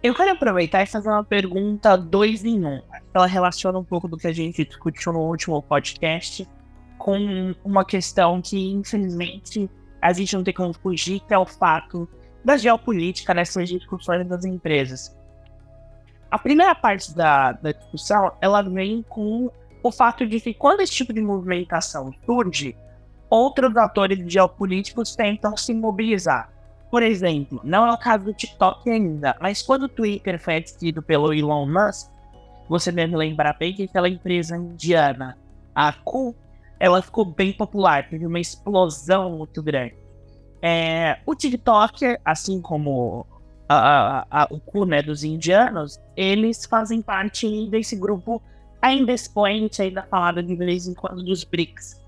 Eu 0.00 0.14
quero 0.14 0.30
aproveitar 0.30 0.82
e 0.82 0.86
fazer 0.86 1.08
uma 1.08 1.24
pergunta 1.24 1.96
dois 1.96 2.44
em 2.44 2.64
um. 2.64 2.80
Ela 3.12 3.26
relaciona 3.26 3.78
um 3.78 3.84
pouco 3.84 4.06
do 4.06 4.16
que 4.16 4.28
a 4.28 4.32
gente 4.32 4.64
discutiu 4.64 5.12
no 5.12 5.20
último 5.20 5.60
podcast 5.60 6.48
com 6.96 7.54
uma 7.64 7.84
questão 7.84 8.40
que, 8.40 8.70
infelizmente, 8.70 9.68
a 10.00 10.12
gente 10.12 10.36
não 10.36 10.44
tem 10.44 10.54
como 10.54 10.72
fugir, 10.72 11.20
que 11.20 11.34
é 11.34 11.38
o 11.38 11.44
fato 11.44 12.08
da 12.44 12.56
geopolítica 12.56 13.34
nessas 13.34 13.68
discussões 13.68 14.26
das 14.26 14.44
empresas. 14.44 15.16
A 16.30 16.38
primeira 16.38 16.74
parte 16.76 17.12
da, 17.14 17.52
da 17.52 17.72
discussão, 17.72 18.32
ela 18.40 18.62
vem 18.62 19.04
com 19.08 19.50
o 19.82 19.90
fato 19.90 20.26
de 20.26 20.40
que 20.40 20.54
quando 20.54 20.80
esse 20.80 20.92
tipo 20.92 21.12
de 21.12 21.20
movimentação 21.20 22.14
surge, 22.24 22.76
outros 23.28 23.76
atores 23.76 24.20
geopolíticos 24.32 25.16
tentam 25.16 25.56
se 25.56 25.74
mobilizar. 25.74 26.52
Por 26.90 27.02
exemplo, 27.02 27.60
não 27.62 27.86
é 27.86 27.92
o 27.92 27.98
caso 27.98 28.24
do 28.24 28.32
TikTok 28.32 28.88
ainda, 28.88 29.36
mas 29.40 29.62
quando 29.62 29.84
o 29.84 29.88
Twitter 29.88 30.40
foi 30.40 30.56
adquirido 30.56 31.02
pelo 31.02 31.34
Elon 31.34 31.66
Musk, 31.66 32.10
você 32.68 32.90
deve 32.90 33.16
lembrar 33.16 33.54
bem 33.58 33.74
que 33.74 33.84
aquela 33.84 34.08
empresa 34.08 34.56
indiana, 34.56 35.36
a 35.74 35.92
Ku, 35.92 36.34
ela 36.80 37.02
ficou 37.02 37.24
bem 37.24 37.52
popular, 37.52 38.08
teve 38.08 38.26
uma 38.26 38.40
explosão 38.40 39.38
muito 39.38 39.62
grande. 39.62 39.96
É, 40.62 41.18
o 41.26 41.34
TikTok, 41.34 42.18
assim 42.24 42.60
como 42.60 43.26
a, 43.68 43.76
a, 43.76 44.26
a, 44.30 44.48
o 44.50 44.58
Ku 44.58 44.84
né, 44.84 45.02
dos 45.02 45.24
indianos, 45.24 46.00
eles 46.16 46.64
fazem 46.64 47.02
parte 47.02 47.68
desse 47.68 47.96
grupo 47.96 48.42
ainda 48.80 49.12
expoente, 49.12 49.82
ainda 49.82 50.02
falado 50.04 50.42
de 50.42 50.54
vez 50.54 50.86
em 50.86 50.94
quando 50.94 51.22
dos 51.22 51.44
BRICS. 51.44 52.00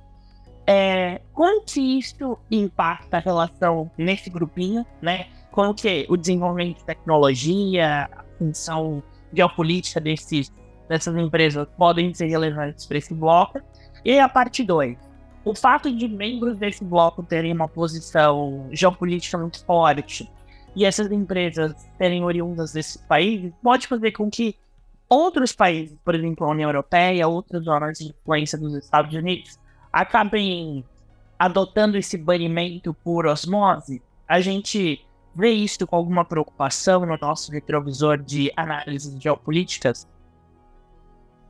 É, 0.66 1.20
como 1.32 1.64
que 1.64 1.80
isso 1.98 2.38
impacta 2.50 3.16
a 3.16 3.20
relação 3.20 3.90
nesse 3.96 4.30
grupinho, 4.30 4.86
né? 5.00 5.26
Como 5.50 5.74
que 5.74 6.06
o 6.08 6.16
desenvolvimento 6.16 6.78
de 6.78 6.84
tecnologia, 6.84 8.08
a 8.12 8.24
função 8.38 9.02
geopolítica 9.32 10.00
desses, 10.00 10.52
dessas 10.88 11.16
empresas 11.16 11.66
podem 11.76 12.14
ser 12.14 12.26
relevantes 12.26 12.86
para 12.86 12.98
esse 12.98 13.12
bloco? 13.14 13.60
E 14.04 14.18
a 14.18 14.28
parte 14.28 14.62
2. 14.62 14.96
O 15.44 15.54
fato 15.54 15.90
de 15.94 16.06
membros 16.06 16.58
desse 16.58 16.84
bloco 16.84 17.22
terem 17.22 17.52
uma 17.52 17.66
posição 17.66 18.68
geopolítica 18.70 19.38
muito 19.38 19.64
forte 19.64 20.30
e 20.76 20.84
essas 20.84 21.10
empresas 21.10 21.74
serem 21.98 22.22
oriundas 22.22 22.72
desses 22.72 22.96
países 22.96 23.52
pode 23.62 23.86
fazer 23.86 24.12
com 24.12 24.30
que 24.30 24.56
outros 25.08 25.52
países, 25.52 25.96
por 26.04 26.14
exemplo, 26.14 26.46
a 26.46 26.50
União 26.50 26.68
Europeia, 26.68 27.26
outras 27.26 27.64
zonas 27.64 27.98
de 27.98 28.10
influência 28.10 28.56
dos 28.56 28.74
Estados 28.74 29.12
Unidos, 29.12 29.58
acabem 29.92 30.84
adotando 31.38 31.96
esse 31.96 32.18
banimento 32.18 32.92
por 32.92 33.26
osmose, 33.26 34.02
a 34.28 34.40
gente 34.40 35.04
vê 35.34 35.50
isso 35.50 35.86
com 35.86 35.96
alguma 35.96 36.24
preocupação 36.24 37.06
no 37.06 37.16
nosso 37.16 37.50
retrovisor 37.50 38.18
de 38.18 38.52
análises 38.56 39.20
geopolíticas? 39.20 40.06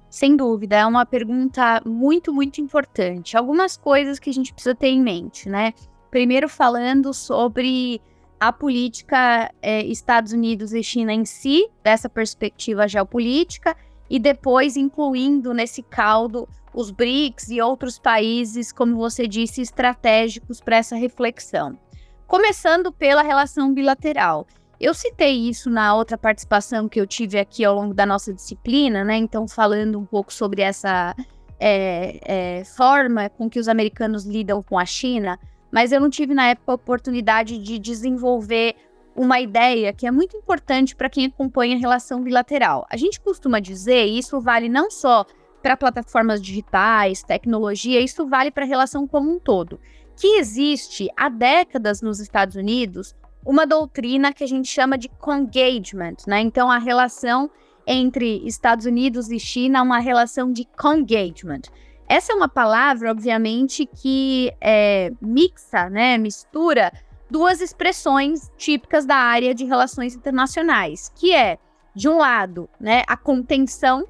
Sem 0.08 0.36
dúvida, 0.36 0.76
é 0.76 0.86
uma 0.86 1.06
pergunta 1.06 1.80
muito, 1.84 2.32
muito 2.32 2.60
importante. 2.60 3.36
Algumas 3.36 3.76
coisas 3.76 4.18
que 4.18 4.30
a 4.30 4.32
gente 4.32 4.52
precisa 4.52 4.74
ter 4.74 4.88
em 4.88 5.00
mente, 5.00 5.48
né? 5.48 5.72
Primeiro, 6.10 6.48
falando 6.48 7.14
sobre 7.14 8.00
a 8.38 8.52
política 8.52 9.52
é, 9.62 9.82
Estados 9.84 10.32
Unidos 10.32 10.72
e 10.72 10.82
China 10.82 11.12
em 11.12 11.24
si, 11.24 11.68
dessa 11.84 12.08
perspectiva 12.08 12.88
geopolítica, 12.88 13.76
e 14.08 14.18
depois 14.18 14.76
incluindo 14.76 15.54
nesse 15.54 15.82
caldo 15.82 16.48
os 16.72 16.90
BRICS 16.90 17.50
e 17.50 17.60
outros 17.60 17.98
países, 17.98 18.72
como 18.72 18.96
você 18.96 19.26
disse, 19.26 19.60
estratégicos 19.60 20.60
para 20.60 20.76
essa 20.76 20.96
reflexão. 20.96 21.78
Começando 22.26 22.92
pela 22.92 23.22
relação 23.22 23.74
bilateral. 23.74 24.46
Eu 24.80 24.94
citei 24.94 25.36
isso 25.48 25.68
na 25.68 25.94
outra 25.94 26.16
participação 26.16 26.88
que 26.88 27.00
eu 27.00 27.06
tive 27.06 27.38
aqui 27.38 27.64
ao 27.64 27.74
longo 27.74 27.92
da 27.92 28.06
nossa 28.06 28.32
disciplina, 28.32 29.04
né? 29.04 29.16
Então, 29.16 29.46
falando 29.46 29.98
um 29.98 30.06
pouco 30.06 30.32
sobre 30.32 30.62
essa 30.62 31.14
é, 31.58 32.18
é, 32.60 32.64
forma 32.64 33.28
com 33.28 33.50
que 33.50 33.60
os 33.60 33.68
americanos 33.68 34.24
lidam 34.24 34.62
com 34.62 34.78
a 34.78 34.86
China, 34.86 35.38
mas 35.70 35.92
eu 35.92 36.00
não 36.00 36.08
tive 36.08 36.32
na 36.32 36.48
época 36.48 36.72
a 36.72 36.74
oportunidade 36.76 37.58
de 37.58 37.78
desenvolver 37.78 38.74
uma 39.14 39.38
ideia 39.38 39.92
que 39.92 40.06
é 40.06 40.10
muito 40.10 40.36
importante 40.36 40.96
para 40.96 41.10
quem 41.10 41.26
acompanha 41.26 41.76
a 41.76 41.78
relação 41.78 42.22
bilateral. 42.22 42.86
A 42.88 42.96
gente 42.96 43.20
costuma 43.20 43.60
dizer, 43.60 44.06
e 44.06 44.18
isso 44.18 44.40
vale 44.40 44.68
não 44.68 44.90
só 44.90 45.26
para 45.62 45.76
plataformas 45.76 46.40
digitais, 46.40 47.22
tecnologia, 47.22 48.00
isso 48.00 48.26
vale 48.26 48.50
para 48.50 48.64
a 48.64 48.68
relação 48.68 49.06
como 49.06 49.30
um 49.30 49.38
todo, 49.38 49.80
que 50.16 50.38
existe 50.38 51.08
há 51.16 51.28
décadas 51.28 52.02
nos 52.02 52.20
Estados 52.20 52.56
Unidos 52.56 53.14
uma 53.44 53.66
doutrina 53.66 54.32
que 54.32 54.44
a 54.44 54.46
gente 54.46 54.68
chama 54.68 54.98
de 54.98 55.08
congagement, 55.08 56.16
né? 56.26 56.40
Então, 56.40 56.70
a 56.70 56.78
relação 56.78 57.50
entre 57.86 58.46
Estados 58.46 58.86
Unidos 58.86 59.30
e 59.30 59.40
China 59.40 59.78
é 59.78 59.82
uma 59.82 59.98
relação 59.98 60.52
de 60.52 60.66
congagement. 60.76 61.62
Essa 62.06 62.32
é 62.32 62.36
uma 62.36 62.48
palavra, 62.48 63.10
obviamente, 63.10 63.86
que 63.86 64.52
é, 64.60 65.12
mixa, 65.20 65.88
né, 65.88 66.18
mistura 66.18 66.92
duas 67.30 67.60
expressões 67.60 68.50
típicas 68.56 69.06
da 69.06 69.14
área 69.14 69.54
de 69.54 69.64
relações 69.64 70.14
internacionais, 70.14 71.10
que 71.14 71.32
é, 71.34 71.56
de 71.94 72.08
um 72.08 72.18
lado, 72.18 72.68
né, 72.80 73.04
a 73.06 73.16
contenção 73.16 74.04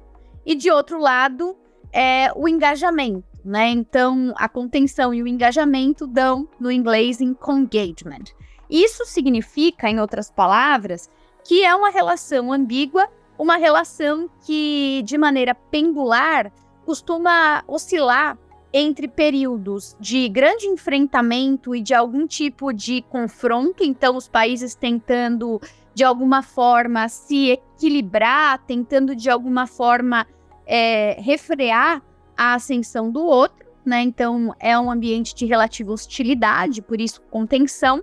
e 0.45 0.55
de 0.55 0.71
outro 0.71 0.99
lado, 0.99 1.55
é 1.93 2.31
o 2.35 2.47
engajamento, 2.47 3.23
né? 3.43 3.69
Então, 3.69 4.33
a 4.37 4.47
contenção 4.47 5.13
e 5.13 5.21
o 5.21 5.27
engajamento 5.27 6.07
dão 6.07 6.47
no 6.59 6.71
inglês 6.71 7.21
em 7.21 7.33
congagement. 7.33 8.23
Isso 8.69 9.05
significa, 9.05 9.89
em 9.89 9.99
outras 9.99 10.31
palavras, 10.31 11.09
que 11.43 11.63
é 11.63 11.75
uma 11.75 11.89
relação 11.89 12.53
ambígua, 12.53 13.09
uma 13.37 13.57
relação 13.57 14.29
que, 14.45 15.01
de 15.03 15.17
maneira 15.17 15.53
pendular, 15.53 16.51
costuma 16.85 17.63
oscilar 17.67 18.37
entre 18.73 19.07
períodos 19.07 19.97
de 19.99 20.29
grande 20.29 20.67
enfrentamento 20.67 21.75
e 21.75 21.81
de 21.81 21.93
algum 21.93 22.25
tipo 22.25 22.71
de 22.71 23.01
confronto, 23.03 23.83
então 23.83 24.15
os 24.15 24.29
países 24.29 24.75
tentando 24.75 25.59
de 25.93 26.03
alguma 26.03 26.41
forma 26.41 27.07
se 27.09 27.51
equilibrar, 27.51 28.59
tentando 28.65 29.15
de 29.15 29.29
alguma 29.29 29.67
forma 29.67 30.25
é, 30.65 31.17
refrear 31.19 32.01
a 32.37 32.53
ascensão 32.53 33.11
do 33.11 33.23
outro, 33.23 33.67
né? 33.85 34.01
Então 34.01 34.55
é 34.59 34.77
um 34.77 34.89
ambiente 34.89 35.35
de 35.35 35.45
relativa 35.45 35.91
hostilidade, 35.91 36.81
por 36.81 37.01
isso 37.01 37.21
contenção. 37.29 38.01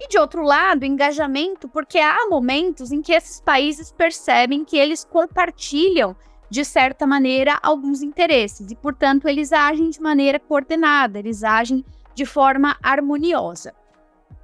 E 0.00 0.08
de 0.08 0.18
outro 0.18 0.42
lado, 0.42 0.84
engajamento, 0.84 1.68
porque 1.68 1.98
há 1.98 2.28
momentos 2.28 2.92
em 2.92 3.02
que 3.02 3.12
esses 3.12 3.40
países 3.40 3.90
percebem 3.90 4.64
que 4.64 4.76
eles 4.76 5.04
compartilham, 5.04 6.14
de 6.48 6.64
certa 6.64 7.04
maneira, 7.06 7.58
alguns 7.62 8.00
interesses 8.00 8.70
e, 8.70 8.76
portanto, 8.76 9.28
eles 9.28 9.52
agem 9.52 9.90
de 9.90 10.00
maneira 10.00 10.38
coordenada, 10.38 11.18
eles 11.18 11.42
agem 11.42 11.84
de 12.14 12.24
forma 12.24 12.76
harmoniosa. 12.82 13.74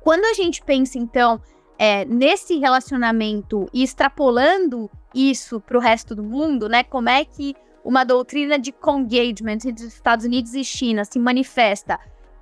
Quando 0.01 0.25
a 0.25 0.35
gente 0.35 0.63
pensa, 0.63 0.99
então, 0.99 1.41
é, 1.79 2.05
nesse 2.05 2.59
relacionamento 2.59 3.69
e 3.73 3.83
extrapolando 3.83 4.91
isso 5.15 5.61
para 5.61 5.77
o 5.77 5.81
resto 5.81 6.15
do 6.15 6.23
mundo, 6.23 6.69
né? 6.69 6.83
Como 6.85 7.09
é 7.09 7.25
que 7.25 7.55
uma 7.85 8.05
doutrina 8.05 8.59
de 8.59 8.73
congagement 8.73 9.59
entre 9.67 9.87
Estados 9.87 10.25
Unidos 10.25 10.55
e 10.55 10.65
China 10.65 11.05
se 11.05 11.19
manifesta 11.19 11.99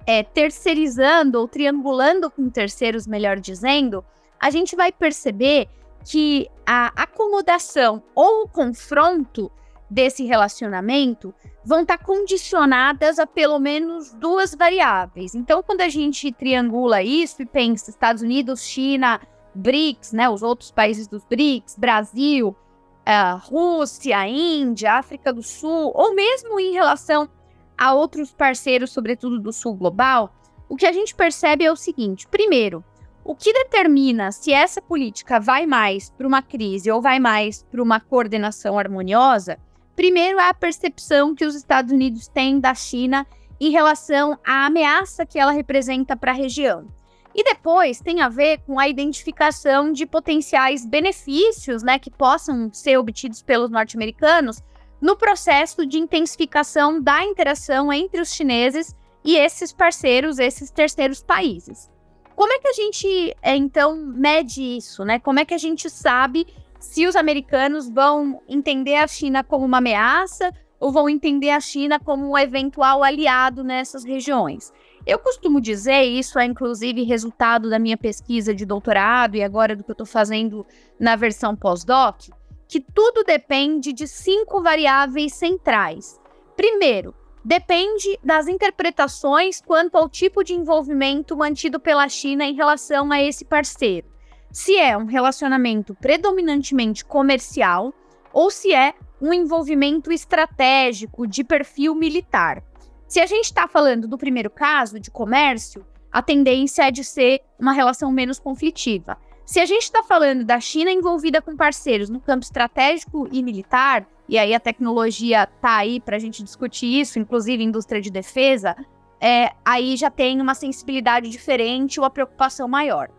é, 0.07 0.23
terceirizando 0.23 1.39
ou 1.39 1.49
triangulando 1.49 2.31
com 2.31 2.49
terceiros, 2.49 3.07
melhor 3.07 3.39
dizendo, 3.39 4.05
a 4.39 4.51
gente 4.51 4.75
vai 4.77 4.93
perceber 4.93 5.69
que 6.05 6.49
a 6.67 6.93
acomodação 6.97 8.03
ou 8.15 8.45
o 8.45 8.49
confronto 8.49 9.51
desse 9.89 10.25
relacionamento 10.25 11.35
vão 11.65 11.83
estar 11.83 11.99
condicionadas 11.99 13.19
a 13.19 13.27
pelo 13.27 13.59
menos 13.59 14.13
duas 14.15 14.55
variáveis. 14.55 15.35
Então, 15.35 15.63
quando 15.63 15.81
a 15.81 15.89
gente 15.89 16.33
triangula 16.33 17.03
isso 17.03 17.43
e 17.43 17.47
pensa 17.47 17.91
Estados 17.91 18.23
Unidos, 18.23 18.63
China, 18.63 19.21
BRICS, 19.55 20.13
né, 20.13 20.29
os 20.29 20.43
outros 20.43 20.71
países 20.71 21.07
dos 21.07 21.25
BRICS, 21.25 21.77
Brasil, 21.79 22.49
uh, 22.49 23.39
Rússia, 23.39 24.27
Índia, 24.27 24.95
África 24.95 25.33
do 25.33 25.43
Sul, 25.43 25.93
ou 25.95 26.15
mesmo 26.15 26.59
em 26.59 26.73
relação 26.73 27.29
a 27.77 27.95
outros 27.95 28.33
parceiros, 28.33 28.93
sobretudo 28.93 29.39
do 29.39 29.53
Sul 29.53 29.75
global, 29.75 30.35
o 30.69 30.77
que 30.77 30.87
a 30.87 30.93
gente 30.93 31.15
percebe 31.15 31.65
é 31.65 31.71
o 31.71 31.77
seguinte: 31.77 32.27
primeiro, 32.27 32.85
o 33.25 33.35
que 33.37 33.53
determina 33.53 34.33
se 34.33 34.53
essa 34.53 34.81
política 34.81 35.39
vai 35.39 35.67
mais 35.67 36.11
para 36.11 36.27
uma 36.27 36.43
crise 36.43 36.91
ou 36.91 37.01
vai 37.01 37.21
mais 37.21 37.63
para 37.63 37.83
uma 37.83 38.01
coordenação 38.01 38.79
harmoniosa 38.79 39.59
Primeiro 39.95 40.39
é 40.39 40.49
a 40.49 40.55
percepção 40.55 41.35
que 41.35 41.45
os 41.45 41.55
Estados 41.55 41.93
Unidos 41.93 42.27
têm 42.29 42.59
da 42.59 42.75
China 42.75 43.27
em 43.61 43.71
relação 43.71 44.39
à 44.45 44.67
ameaça 44.67 45.27
que 45.27 45.39
ela 45.39 45.53
representa 45.53 46.17
para 46.17 46.33
a 46.33 46.35
região. 46.35 46.87
E 47.35 47.45
depois 47.45 48.01
tem 48.01 48.21
a 48.21 48.29
ver 48.29 48.59
com 48.67 48.79
a 48.79 48.89
identificação 48.89 49.93
de 49.93 50.05
potenciais 50.05 50.85
benefícios 50.85 51.83
né, 51.83 51.99
que 51.99 52.11
possam 52.11 52.73
ser 52.73 52.99
obtidos 52.99 53.43
pelos 53.43 53.71
norte-americanos 53.71 54.63
no 55.01 55.17
processo 55.17 55.87
de 55.87 55.99
intensificação 55.99 57.01
da 57.01 57.25
interação 57.25 57.93
entre 57.93 58.21
os 58.21 58.33
chineses 58.33 58.95
e 59.25 59.37
esses 59.37 59.73
parceiros, 59.73 60.39
esses 60.39 60.71
terceiros 60.71 61.23
países. 61.23 61.91
Como 62.37 62.53
é 62.53 62.59
que 62.59 62.69
a 62.69 62.73
gente, 62.73 63.37
é, 63.43 63.57
então, 63.57 63.97
mede 63.97 64.63
isso? 64.63 65.05
Né? 65.05 65.19
Como 65.19 65.39
é 65.39 65.45
que 65.45 65.55
a 65.55 65.59
gente 65.59 65.89
sabe 65.89 66.47
se 66.83 67.07
os 67.07 67.15
americanos 67.15 67.89
vão 67.89 68.43
entender 68.49 68.97
a 68.97 69.07
China 69.07 69.45
como 69.45 69.65
uma 69.65 69.79
ameaça 69.79 70.53
ou 70.81 70.91
vão 70.91 71.09
entender 71.09 71.51
a 71.51 71.61
China 71.61 72.01
como 72.01 72.29
um 72.29 72.37
eventual 72.37 73.05
aliado 73.05 73.63
nessas 73.63 74.03
regiões. 74.03 74.73
Eu 75.07 75.21
costumo 75.21 75.61
dizer, 75.61 76.03
isso 76.03 76.41
é 76.41 76.45
inclusive 76.45 77.05
resultado 77.05 77.71
da 77.71 77.79
minha 77.79 77.97
pesquisa 77.97 78.53
de 78.53 78.67
doutorado 78.67 79.37
e 79.37 79.45
agora 79.45 79.77
do 79.77 79.85
que 79.85 79.91
eu 79.91 79.95
estou 79.95 80.07
fazendo 80.07 80.67
na 80.99 81.15
versão 81.15 81.55
pós-doc, 81.55 82.31
que 82.67 82.81
tudo 82.81 83.23
depende 83.23 83.93
de 83.93 84.09
cinco 84.09 84.61
variáveis 84.61 85.35
centrais. 85.35 86.21
Primeiro, 86.57 87.15
depende 87.45 88.19
das 88.25 88.49
interpretações 88.49 89.61
quanto 89.61 89.95
ao 89.95 90.09
tipo 90.09 90.43
de 90.43 90.53
envolvimento 90.53 91.37
mantido 91.37 91.79
pela 91.79 92.09
China 92.09 92.45
em 92.45 92.55
relação 92.55 93.13
a 93.13 93.23
esse 93.23 93.45
parceiro 93.45 94.12
se 94.53 94.77
é 94.77 94.97
um 94.97 95.07
relacionamento 95.07 95.95
predominantemente 95.95 97.05
comercial 97.05 97.93
ou 98.33 98.51
se 98.51 98.73
é 98.75 98.95
um 99.21 99.33
envolvimento 99.33 100.13
estratégico 100.13 101.27
de 101.27 101.43
perfil 101.43 101.95
militar. 101.95 102.63
Se 103.09 103.21
a 103.21 103.27
gente 103.27 103.47
está 103.47 103.67
falando 103.67 104.07
do 104.07 104.19
primeiro 104.19 104.51
caso, 104.51 105.01
de 105.01 105.11
comércio, 105.11 105.87
a 106.11 106.21
tendência 106.21 106.89
é 106.89 106.91
de 106.91 107.03
ser 107.03 107.41
uma 107.59 107.73
relação 107.73 108.11
menos 108.13 108.39
conflitiva. 108.39 109.17
Se 109.45 109.61
a 109.61 109.67
gente 109.67 109.83
está 109.83 110.03
falando 110.03 110.45
da 110.45 110.61
China 110.61 110.91
envolvida 110.91 111.41
com 111.41 111.57
parceiros 111.57 112.09
no 112.09 112.21
campo 112.21 112.45
estratégico 112.45 113.29
e 113.33 113.43
militar, 113.43 114.07
e 114.29 114.39
aí 114.39 114.55
a 114.55 114.61
tecnologia 114.61 115.45
está 115.45 115.77
aí 115.77 116.01
para 116.01 116.17
a 116.17 116.19
gente 116.19 116.43
discutir 116.43 117.01
isso, 117.01 117.19
inclusive 117.19 117.63
indústria 117.63 118.01
de 118.01 118.11
defesa, 118.11 118.77
é, 119.21 119.53
aí 119.65 119.97
já 119.97 120.11
tem 120.11 120.41
uma 120.41 120.55
sensibilidade 120.55 121.29
diferente 121.29 121.99
ou 122.01 122.07
a 122.07 122.11
preocupação 122.11 122.67
maior. 122.69 123.11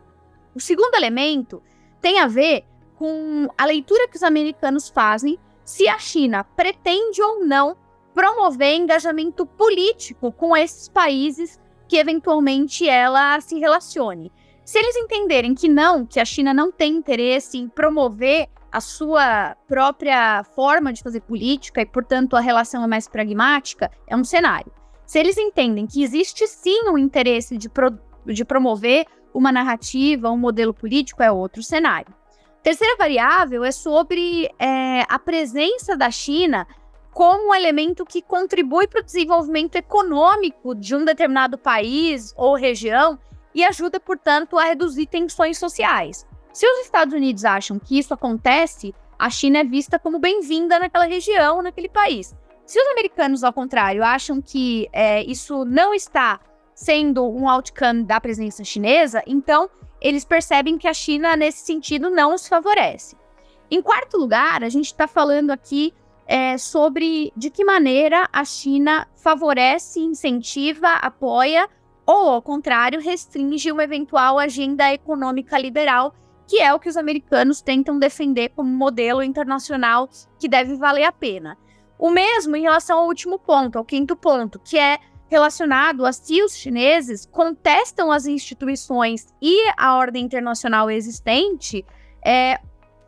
O 0.56 0.60
segundo 0.60 0.96
elemento 0.96 1.62
tem 2.02 2.20
a 2.20 2.28
ver 2.28 2.64
com 2.96 3.48
a 3.58 3.66
leitura 3.66 4.08
que 4.08 4.16
os 4.16 4.24
americanos 4.24 4.90
fazem 4.90 5.40
se 5.66 5.88
a 5.88 5.98
China 5.98 6.44
pretende 6.44 7.22
ou 7.22 7.46
não 7.46 7.76
promover 8.14 8.76
engajamento 8.76 9.46
político 9.46 10.32
com 10.32 10.56
esses 10.56 10.88
países 10.88 11.60
que 11.88 11.98
eventualmente 11.98 12.88
ela 12.88 13.40
se 13.42 13.58
relacione. 13.58 14.32
Se 14.64 14.78
eles 14.78 14.96
entenderem 14.96 15.54
que 15.54 15.68
não, 15.68 16.06
que 16.06 16.20
a 16.20 16.26
China 16.26 16.54
não 16.54 16.72
tem 16.72 16.96
interesse 16.96 17.58
em 17.58 17.68
promover 17.68 18.48
a 18.72 18.80
sua 18.80 19.56
própria 19.68 20.44
forma 20.56 20.94
de 20.94 21.04
fazer 21.04 21.22
política 21.22 21.82
e, 21.82 21.86
portanto, 21.86 22.36
a 22.36 22.40
relação 22.40 22.84
é 22.84 22.88
mais 22.88 23.08
pragmática, 23.08 23.92
é 24.08 24.16
um 24.16 24.24
cenário. 24.24 24.72
Se 25.06 25.20
eles 25.20 25.38
entendem 25.38 25.86
que 25.86 26.04
existe 26.04 26.48
sim 26.48 26.90
um 26.90 26.98
interesse 26.98 27.58
de, 27.58 27.70
pro, 27.70 27.98
de 28.26 28.44
promover 28.46 29.06
uma 29.34 29.52
narrativa, 29.52 30.30
um 30.30 30.38
modelo 30.38 30.74
político 30.74 31.24
é 31.24 31.32
outro 31.32 31.64
cenário. 31.64 32.14
Terceira 32.62 32.96
variável 32.98 33.64
é 33.64 33.72
sobre 33.72 34.50
é, 34.58 35.02
a 35.10 35.20
presença 35.20 35.98
da 35.98 36.10
China 36.10 36.66
como 37.12 37.50
um 37.50 37.56
elemento 37.56 38.06
que 38.06 38.22
contribui 38.22 38.88
para 38.88 39.02
o 39.02 39.04
desenvolvimento 39.04 39.76
econômico 39.76 40.74
de 40.74 40.96
um 40.96 41.06
determinado 41.06 41.58
país 41.58 42.34
ou 42.36 42.56
região 42.56 43.20
e 43.54 43.64
ajuda, 43.64 44.00
portanto, 44.00 44.58
a 44.58 44.66
reduzir 44.66 45.06
tensões 45.06 45.58
sociais. 45.58 46.26
Se 46.52 46.66
os 46.66 46.80
Estados 46.80 47.14
Unidos 47.14 47.46
acham 47.46 47.78
que 47.78 48.00
isso 48.00 48.14
acontece, 48.14 48.96
a 49.18 49.30
China 49.30 49.60
é 49.60 49.64
vista 49.64 50.00
como 50.00 50.20
bem-vinda 50.20 50.80
naquela 50.80 51.06
região, 51.06 51.62
naquele 51.62 51.90
país. 51.90 52.36
Se 52.66 52.80
os 52.80 52.88
americanos, 52.88 53.44
ao 53.44 53.54
contrário, 53.54 54.04
acham 54.04 54.42
que 54.42 54.88
é, 54.92 55.24
isso 55.24 55.66
não 55.66 55.94
está 55.94 56.40
sendo 56.74 57.24
um 57.26 57.48
outcome 57.48 58.04
da 58.04 58.20
presença 58.20 58.64
chinesa, 58.64 59.24
então 59.28 59.70
eles 60.02 60.26
percebem 60.26 60.78
que 60.78 60.88
a 60.88 60.94
China, 60.94 61.36
nesse 61.36 61.66
sentido, 61.66 62.10
não 62.10 62.34
os 62.34 62.48
favorece. 62.48 63.16
Em 63.72 63.82
quarto 63.82 64.18
lugar, 64.18 64.64
a 64.64 64.70
gente 64.70 64.88
está 64.88 65.08
falando 65.08 65.52
aqui 65.52 65.94
é, 66.28 66.58
sobre 66.58 67.32
de 67.36 67.50
que 67.50 67.64
maneira 67.64 68.28
a 68.32 68.44
China 68.44 69.08
favorece, 69.16 70.00
incentiva, 70.00 70.90
apoia 70.94 71.70
ou, 72.06 72.30
ao 72.30 72.42
contrário, 72.42 73.00
restringe 73.00 73.72
uma 73.72 73.84
eventual 73.84 74.38
agenda 74.38 74.92
econômica 74.92 75.58
liberal, 75.58 76.14
que 76.46 76.60
é 76.60 76.74
o 76.74 76.80
que 76.80 76.90
os 76.90 76.98
americanos 76.98 77.62
tentam 77.62 77.98
defender 77.98 78.50
como 78.50 78.70
modelo 78.70 79.24
internacional 79.24 80.10
que 80.38 80.50
deve 80.50 80.76
valer 80.76 81.06
a 81.06 81.12
pena. 81.12 81.58
O 81.98 82.10
mesmo 82.10 82.56
em 82.58 82.64
relação 82.64 83.00
ao 83.00 83.08
último 83.08 83.40
ponto, 83.40 83.78
ao 83.78 83.86
quinto 83.86 84.16
ponto, 84.16 84.60
que 84.60 84.78
é 84.78 85.00
relacionado 85.30 86.06
a 86.06 86.14
se 86.14 86.44
os 86.44 86.56
chineses 86.56 87.26
contestam 87.26 88.12
as 88.12 88.26
instituições 88.26 89.28
e 89.42 89.70
a 89.78 89.96
ordem 89.96 90.24
internacional 90.24 90.90
existente, 90.92 91.86
é, 92.24 92.60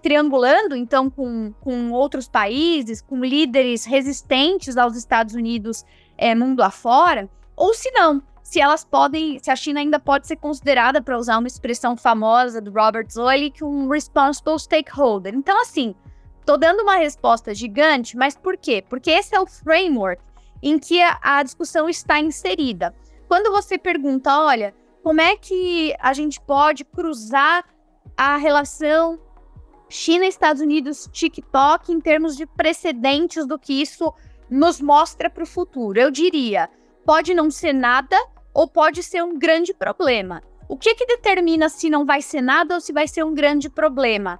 triangulando 0.02 0.76
então 0.76 1.10
com, 1.10 1.54
com 1.62 1.92
outros 1.92 2.28
países, 2.28 3.02
com 3.02 3.24
líderes 3.24 3.86
resistentes 3.86 4.78
aos 4.78 4.96
Estados 4.96 5.36
Unidos 5.36 5.84
é, 6.18 6.34
mundo 6.34 6.62
afora, 6.62 7.30
ou 7.56 7.74
se 7.74 7.90
não, 7.92 8.22
se 8.44 8.60
elas 8.60 8.86
podem, 8.86 9.40
se 9.40 9.50
a 9.50 9.56
China 9.56 9.80
ainda 9.80 10.00
pode 10.00 10.28
ser 10.28 10.36
considerada, 10.36 11.02
para 11.02 11.18
usar 11.18 11.40
uma 11.40 11.48
expressão 11.48 11.98
famosa 11.98 12.62
do 12.62 12.72
Robert 12.72 13.08
Zoellick, 13.10 13.64
um 13.64 13.88
responsible 13.88 14.60
stakeholder. 14.60 15.34
Então, 15.34 15.60
assim, 15.62 15.96
tô 16.46 16.56
dando 16.56 16.82
uma 16.82 16.96
resposta 16.96 17.56
gigante, 17.56 18.16
mas 18.16 18.38
por 18.38 18.56
quê? 18.56 18.84
Porque 18.88 19.10
esse 19.10 19.36
é 19.36 19.40
o 19.40 19.48
framework 19.48 20.22
em 20.66 20.80
que 20.80 21.00
a, 21.00 21.44
discussão 21.44 21.88
está 21.88 22.20
inserida. 22.20 22.92
Quando 23.28 23.52
você 23.52 23.78
pergunta, 23.78 24.36
olha, 24.36 24.74
como 25.04 25.22
é 25.22 25.38
que 25.38 25.96
a 26.00 26.12
gente 26.12 26.42
pode 26.42 26.84
cruzar 26.84 27.64
a 28.18 28.36
relação 28.36 29.20
China, 29.88 30.26
Estados 30.26 30.64
Unidos, 30.64 31.08
TikTok 31.12 31.94
em 31.94 32.02
termos 32.02 32.36
de 32.36 32.48
precedentes 32.48 33.46
do 33.46 33.60
que 33.60 33.80
isso 33.80 34.12
nos 34.50 34.82
mostra 34.82 35.30
para 35.30 35.44
o 35.44 35.48
futuro? 35.48 36.00
Eu 36.00 36.10
diria, 36.10 36.68
pode 37.06 37.36
não 37.36 37.52
ser 37.52 37.72
nada 37.72 38.18
ou 38.52 38.68
pode 38.68 39.04
ser 39.04 39.24
um 39.24 39.38
grande 39.38 39.72
problema. 39.72 40.42
O 40.68 40.76
que 40.76 40.96
que 40.96 41.06
determina 41.06 41.70
se 41.70 41.92
não 41.92 42.08
vai 42.08 42.24
ser 42.24 42.42
nada 42.42 42.74
ou 42.74 42.82
se 42.82 42.92
vai 42.92 43.08
ser 43.08 43.24
um 43.24 43.36
grande 43.36 43.70
problema? 43.70 44.40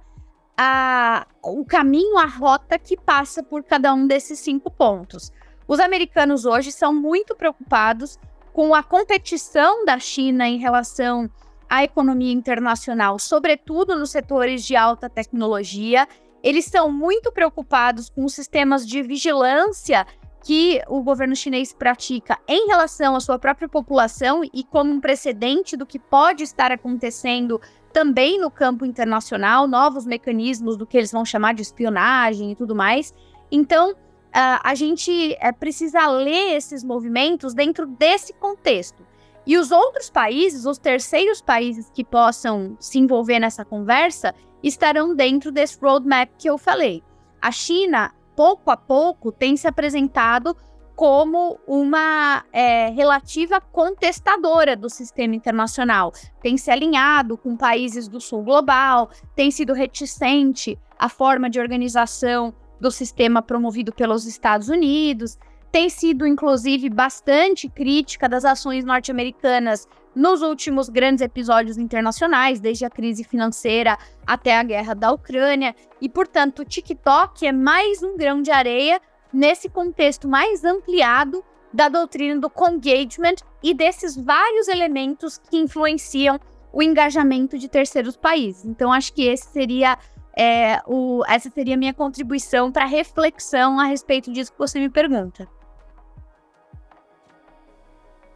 A, 0.58 1.24
o 1.40 1.64
caminho, 1.64 2.18
a 2.18 2.26
rota 2.26 2.80
que 2.80 2.96
passa 2.96 3.44
por 3.44 3.62
cada 3.62 3.94
um 3.94 4.08
desses 4.08 4.40
cinco 4.40 4.72
pontos. 4.72 5.30
Os 5.68 5.80
americanos 5.80 6.44
hoje 6.44 6.70
são 6.70 6.94
muito 6.94 7.34
preocupados 7.34 8.18
com 8.52 8.74
a 8.74 8.82
competição 8.82 9.84
da 9.84 9.98
China 9.98 10.48
em 10.48 10.58
relação 10.58 11.28
à 11.68 11.82
economia 11.82 12.32
internacional, 12.32 13.18
sobretudo 13.18 13.98
nos 13.98 14.10
setores 14.10 14.64
de 14.64 14.76
alta 14.76 15.10
tecnologia. 15.10 16.06
Eles 16.42 16.66
são 16.66 16.90
muito 16.90 17.32
preocupados 17.32 18.08
com 18.08 18.24
os 18.24 18.32
sistemas 18.32 18.86
de 18.86 19.02
vigilância 19.02 20.06
que 20.44 20.80
o 20.86 21.02
governo 21.02 21.34
chinês 21.34 21.72
pratica 21.72 22.38
em 22.46 22.68
relação 22.68 23.16
à 23.16 23.20
sua 23.20 23.36
própria 23.36 23.68
população 23.68 24.42
e 24.54 24.62
como 24.62 24.92
um 24.92 25.00
precedente 25.00 25.76
do 25.76 25.84
que 25.84 25.98
pode 25.98 26.44
estar 26.44 26.70
acontecendo 26.70 27.60
também 27.92 28.38
no 28.38 28.48
campo 28.48 28.84
internacional, 28.84 29.66
novos 29.66 30.06
mecanismos 30.06 30.76
do 30.76 30.86
que 30.86 30.96
eles 30.96 31.10
vão 31.10 31.24
chamar 31.24 31.54
de 31.54 31.62
espionagem 31.62 32.52
e 32.52 32.54
tudo 32.54 32.76
mais. 32.76 33.12
Então, 33.50 33.96
uh, 34.28 34.60
a 34.62 34.74
gente 34.74 35.10
uh, 35.10 35.54
precisa 35.58 36.06
ler 36.08 36.56
esses 36.56 36.84
movimentos 36.84 37.54
dentro 37.54 37.86
desse 37.86 38.32
contexto. 38.34 39.04
E 39.46 39.56
os 39.56 39.70
outros 39.70 40.10
países, 40.10 40.66
os 40.66 40.78
terceiros 40.78 41.40
países 41.40 41.90
que 41.94 42.04
possam 42.04 42.76
se 42.80 42.98
envolver 42.98 43.38
nessa 43.38 43.64
conversa, 43.64 44.34
estarão 44.62 45.14
dentro 45.14 45.52
desse 45.52 45.78
roadmap 45.80 46.28
que 46.36 46.50
eu 46.50 46.58
falei. 46.58 47.02
A 47.40 47.52
China 47.52 48.12
pouco 48.36 48.70
a 48.70 48.76
pouco, 48.76 49.32
tem 49.32 49.56
se 49.56 49.66
apresentado 49.66 50.54
como 50.94 51.58
uma 51.66 52.44
é, 52.52 52.88
relativa 52.90 53.60
contestadora 53.60 54.76
do 54.76 54.88
sistema 54.88 55.34
internacional. 55.34 56.12
Tem 56.40 56.56
se 56.56 56.70
alinhado 56.70 57.36
com 57.36 57.56
países 57.56 58.08
do 58.08 58.20
sul 58.20 58.42
global, 58.42 59.10
tem 59.34 59.50
sido 59.50 59.72
reticente 59.72 60.78
à 60.98 61.08
forma 61.08 61.50
de 61.50 61.58
organização 61.58 62.54
do 62.80 62.90
sistema 62.90 63.42
promovido 63.42 63.92
pelos 63.92 64.26
Estados 64.26 64.68
Unidos, 64.68 65.38
tem 65.70 65.88
sido, 65.90 66.26
inclusive, 66.26 66.88
bastante 66.88 67.68
crítica 67.68 68.28
das 68.28 68.44
ações 68.44 68.84
norte-americanas 68.84 69.86
nos 70.14 70.40
últimos 70.40 70.88
grandes 70.88 71.20
episódios 71.20 71.76
internacionais, 71.76 72.58
desde 72.58 72.86
a 72.86 72.90
crise 72.90 73.22
financeira 73.22 73.98
até 74.26 74.56
a 74.56 74.62
guerra 74.62 74.94
da 74.94 75.12
Ucrânia. 75.12 75.74
E, 76.00 76.08
portanto, 76.08 76.60
o 76.60 76.64
TikTok 76.64 77.46
é 77.46 77.52
mais 77.52 78.02
um 78.02 78.16
grão 78.16 78.40
de 78.40 78.50
areia 78.50 79.00
nesse 79.30 79.68
contexto 79.68 80.26
mais 80.26 80.64
ampliado 80.64 81.44
da 81.72 81.90
doutrina 81.90 82.40
do 82.40 82.50
engagement 82.70 83.36
e 83.62 83.74
desses 83.74 84.16
vários 84.16 84.68
elementos 84.68 85.36
que 85.36 85.58
influenciam 85.58 86.40
o 86.72 86.82
engajamento 86.82 87.58
de 87.58 87.68
terceiros 87.68 88.16
países. 88.16 88.64
Então, 88.64 88.90
acho 88.90 89.12
que 89.12 89.26
esse 89.26 89.48
seria 89.48 89.98
é, 90.36 90.82
o, 90.86 91.22
essa 91.26 91.50
seria 91.50 91.74
a 91.74 91.78
minha 91.78 91.94
contribuição 91.94 92.70
para 92.70 92.84
reflexão 92.84 93.80
a 93.80 93.84
respeito 93.84 94.30
disso 94.30 94.52
que 94.52 94.58
você 94.58 94.78
me 94.78 94.90
pergunta. 94.90 95.48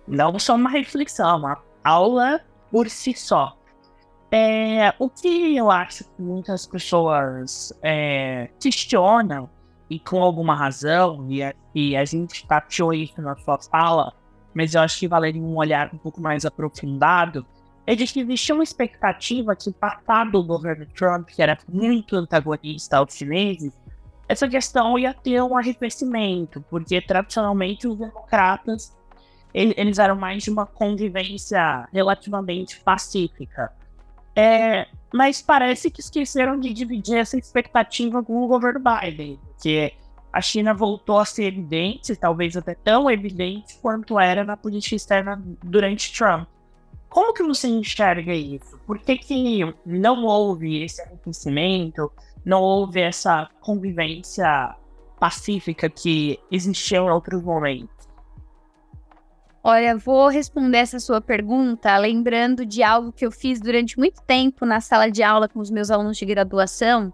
Não 0.09 0.39
só 0.39 0.55
uma 0.55 0.71
reflexão, 0.71 1.39
uma 1.39 1.63
aula 1.85 2.41
por 2.71 2.89
si 2.89 3.15
só. 3.15 3.57
É, 4.33 4.95
o 4.99 5.11
que 5.11 5.57
eu 5.57 5.71
acho 5.71 6.05
que 6.05 6.23
muitas 6.23 6.67
pessoas 6.67 7.73
é, 7.83 8.49
questionam, 8.61 9.51
e 9.91 9.99
com 9.99 10.23
alguma 10.23 10.55
razão, 10.55 11.27
e, 11.29 11.43
a, 11.43 11.53
e 11.75 11.97
a 11.97 12.05
gente 12.05 12.47
tateou 12.47 12.95
isso 12.95 13.21
na 13.21 13.37
sua 13.37 13.59
fala, 13.59 14.15
mas 14.55 14.75
eu 14.75 14.81
acho 14.81 15.01
que 15.01 15.09
valeria 15.09 15.43
um 15.43 15.57
olhar 15.57 15.93
um 15.93 15.99
pouco 15.99 16.21
mais 16.21 16.47
aprofundado, 16.47 17.45
é 17.91 17.97
de 17.97 18.07
que 18.07 18.21
existia 18.21 18.55
uma 18.55 18.63
expectativa 18.63 19.57
que, 19.57 19.73
passado 19.73 20.39
o 20.39 20.45
governo 20.45 20.87
Trump, 20.95 21.29
que 21.29 21.43
era 21.43 21.59
muito 21.69 22.15
antagonista 22.15 22.99
aos 22.99 23.13
chineses, 23.13 23.73
essa 24.29 24.49
questão 24.49 24.97
ia 24.97 25.13
ter 25.13 25.43
um 25.43 25.59
arrefecimento, 25.59 26.65
porque 26.71 27.01
tradicionalmente 27.01 27.89
os 27.89 27.99
democratas 27.99 28.97
eles 29.53 29.99
eram 29.99 30.15
mais 30.15 30.45
de 30.45 30.51
uma 30.51 30.65
convivência 30.67 31.89
relativamente 31.93 32.79
pacífica. 32.79 33.73
É, 34.37 34.87
mas 35.13 35.43
parece 35.43 35.91
que 35.91 36.01
esqueceram 36.01 36.61
de 36.61 36.73
dividir 36.73 37.17
essa 37.17 37.37
expectativa 37.37 38.23
com 38.23 38.41
o 38.41 38.47
governo 38.47 38.79
Biden, 38.79 39.41
que 39.61 39.93
a 40.33 40.41
China 40.41 40.73
voltou 40.73 41.19
a 41.19 41.25
ser 41.25 41.47
evidente, 41.47 42.15
talvez 42.15 42.57
até 42.57 42.77
tão 42.77 43.11
evidente 43.11 43.77
quanto 43.83 44.17
era 44.17 44.45
na 44.45 44.57
política 44.57 44.95
externa 44.95 45.43
durante 45.65 46.17
Trump. 46.17 46.47
Como 47.11 47.35
que 47.35 47.43
você 47.43 47.67
enxerga 47.67 48.33
isso? 48.33 48.79
Por 48.87 48.99
que, 49.01 49.19
que 49.19 49.75
não 49.85 50.25
houve 50.25 50.85
esse 50.85 51.03
arrefecimento, 51.03 52.11
não 52.45 52.63
houve 52.63 53.01
essa 53.01 53.51
convivência 53.61 54.77
pacífica 55.19 55.91
que 55.91 56.39
existia 56.51 56.99
em 56.99 57.11
outros 57.11 57.43
momentos? 57.43 58.09
Olha, 59.63 59.97
vou 59.99 60.29
responder 60.29 60.79
essa 60.79 61.01
sua 61.01 61.21
pergunta 61.21 61.99
lembrando 61.99 62.65
de 62.65 62.83
algo 62.83 63.13
que 63.13 63.27
eu 63.27 63.33
fiz 63.33 63.61
durante 63.61 63.99
muito 63.99 64.23
tempo 64.23 64.65
na 64.65 64.81
sala 64.81 65.11
de 65.11 65.23
aula 65.23 65.49
com 65.49 65.59
os 65.59 65.71
meus 65.71 65.91
alunos 65.91 66.17
de 66.17 66.25
graduação, 66.25 67.13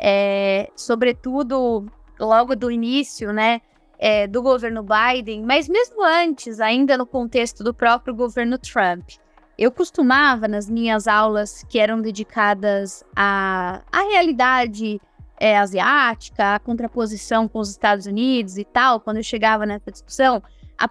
é, 0.00 0.68
sobretudo 0.74 1.86
logo 2.18 2.56
do 2.56 2.70
início, 2.70 3.32
né, 3.32 3.60
é, 3.98 4.26
do 4.26 4.42
governo 4.42 4.82
Biden, 4.82 5.42
mas 5.42 5.68
mesmo 5.68 6.02
antes, 6.02 6.58
ainda 6.58 6.98
no 6.98 7.06
contexto 7.06 7.62
do 7.62 7.72
próprio 7.72 8.14
governo 8.14 8.58
Trump. 8.58 9.10
Eu 9.58 9.72
costumava, 9.72 10.46
nas 10.46 10.68
minhas 10.68 11.08
aulas 11.08 11.64
que 11.68 11.78
eram 11.78 12.02
dedicadas 12.02 13.02
à, 13.14 13.80
à 13.90 14.02
realidade 14.10 15.00
é, 15.40 15.56
asiática, 15.56 16.54
à 16.54 16.58
contraposição 16.58 17.48
com 17.48 17.58
os 17.58 17.70
Estados 17.70 18.04
Unidos 18.04 18.58
e 18.58 18.64
tal, 18.64 19.00
quando 19.00 19.16
eu 19.16 19.22
chegava 19.22 19.64
nessa 19.64 19.90
discussão, 19.90 20.42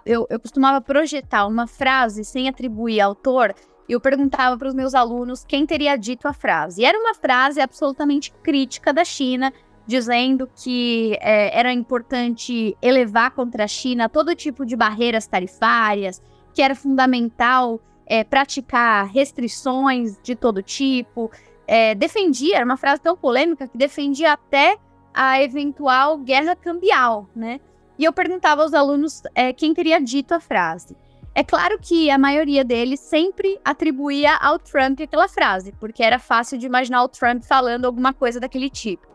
eu, 0.04 0.26
eu 0.28 0.40
costumava 0.40 0.80
projetar 0.80 1.46
uma 1.46 1.68
frase 1.68 2.24
sem 2.24 2.48
atribuir 2.48 3.00
autor 3.00 3.54
e 3.88 3.92
eu 3.92 4.00
perguntava 4.00 4.58
para 4.58 4.66
os 4.66 4.74
meus 4.74 4.94
alunos 4.94 5.44
quem 5.44 5.64
teria 5.64 5.96
dito 5.96 6.26
a 6.26 6.32
frase. 6.32 6.82
E 6.82 6.84
era 6.84 6.98
uma 6.98 7.14
frase 7.14 7.60
absolutamente 7.60 8.32
crítica 8.42 8.92
da 8.92 9.04
China, 9.04 9.52
dizendo 9.86 10.50
que 10.56 11.16
é, 11.20 11.56
era 11.56 11.72
importante 11.72 12.76
elevar 12.82 13.30
contra 13.30 13.62
a 13.62 13.68
China 13.68 14.08
todo 14.08 14.34
tipo 14.34 14.66
de 14.66 14.74
barreiras 14.74 15.28
tarifárias, 15.28 16.20
que 16.52 16.60
era 16.60 16.74
fundamental 16.74 17.80
é, 18.06 18.22
praticar 18.24 19.06
restrições 19.08 20.18
de 20.22 20.34
todo 20.34 20.62
tipo. 20.62 21.30
É, 21.66 21.94
defendia, 21.94 22.56
era 22.56 22.64
uma 22.64 22.76
frase 22.76 23.00
tão 23.00 23.16
polêmica 23.16 23.66
que 23.66 23.76
defendia 23.76 24.32
até 24.32 24.78
a 25.12 25.42
eventual 25.42 26.18
guerra 26.18 26.54
cambial, 26.54 27.28
né? 27.34 27.60
E 27.98 28.04
eu 28.04 28.12
perguntava 28.12 28.62
aos 28.62 28.74
alunos 28.74 29.22
é, 29.34 29.52
quem 29.52 29.74
teria 29.74 30.00
dito 30.00 30.32
a 30.32 30.40
frase. 30.40 30.96
É 31.34 31.42
claro 31.42 31.78
que 31.78 32.10
a 32.10 32.16
maioria 32.16 32.64
deles 32.64 33.00
sempre 33.00 33.58
atribuía 33.64 34.36
ao 34.36 34.58
Trump 34.58 35.00
aquela 35.00 35.28
frase, 35.28 35.72
porque 35.72 36.02
era 36.02 36.18
fácil 36.18 36.56
de 36.56 36.64
imaginar 36.64 37.02
o 37.02 37.08
Trump 37.08 37.42
falando 37.42 37.84
alguma 37.84 38.14
coisa 38.14 38.40
daquele 38.40 38.70
tipo. 38.70 39.06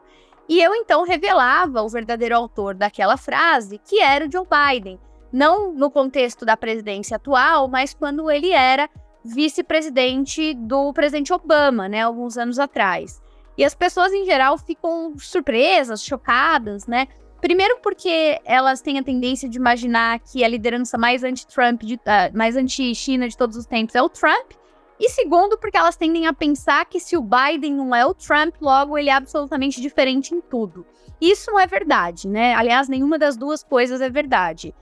E 0.47 0.61
eu 0.61 0.75
então 0.75 1.03
revelava 1.03 1.81
o 1.81 1.89
verdadeiro 1.89 2.35
autor 2.35 2.75
daquela 2.75 3.17
frase, 3.17 3.79
que 3.79 3.99
era 3.99 4.27
o 4.27 4.31
Joe 4.31 4.45
Biden. 4.45 4.99
Não 5.31 5.73
no 5.73 5.89
contexto 5.89 6.45
da 6.45 6.57
presidência 6.57 7.15
atual, 7.15 7.67
mas 7.67 7.93
quando 7.93 8.29
ele 8.29 8.51
era 8.51 8.89
vice-presidente 9.23 10.53
do 10.53 10.91
presidente 10.93 11.31
Obama, 11.31 11.87
né, 11.87 12.01
alguns 12.01 12.37
anos 12.37 12.59
atrás. 12.59 13.21
E 13.57 13.63
as 13.63 13.75
pessoas 13.75 14.11
em 14.11 14.25
geral 14.25 14.57
ficam 14.57 15.13
surpresas, 15.17 16.03
chocadas, 16.03 16.87
né, 16.87 17.07
Primeiro 17.41 17.79
porque 17.81 18.39
elas 18.45 18.81
têm 18.81 18.99
a 18.99 19.03
tendência 19.03 19.49
de 19.49 19.57
imaginar 19.57 20.19
que 20.19 20.43
a 20.43 20.47
liderança 20.47 20.95
mais 20.95 21.23
anti-Trump, 21.23 21.81
uh, 21.81 22.37
mais 22.37 22.55
anti-China 22.55 23.27
de 23.27 23.35
todos 23.35 23.57
os 23.57 23.65
tempos 23.65 23.95
é 23.95 24.01
o 24.01 24.07
Trump. 24.07 24.51
E 24.99 25.09
segundo, 25.09 25.57
porque 25.57 25.75
elas 25.75 25.95
tendem 25.95 26.27
a 26.27 26.33
pensar 26.33 26.85
que 26.85 26.99
se 26.99 27.17
o 27.17 27.23
Biden 27.23 27.73
não 27.73 27.95
é 27.95 28.05
o 28.05 28.13
Trump, 28.13 28.53
logo 28.61 28.95
ele 28.95 29.09
é 29.09 29.13
absolutamente 29.13 29.81
diferente 29.81 30.35
em 30.35 30.39
tudo. 30.39 30.85
Isso 31.19 31.49
não 31.49 31.59
é 31.59 31.65
verdade, 31.65 32.27
né? 32.27 32.53
Aliás, 32.53 32.87
nenhuma 32.87 33.17
das 33.17 33.35
duas 33.35 33.63
coisas 33.63 34.01
é 34.01 34.09
verdade. 34.09 34.75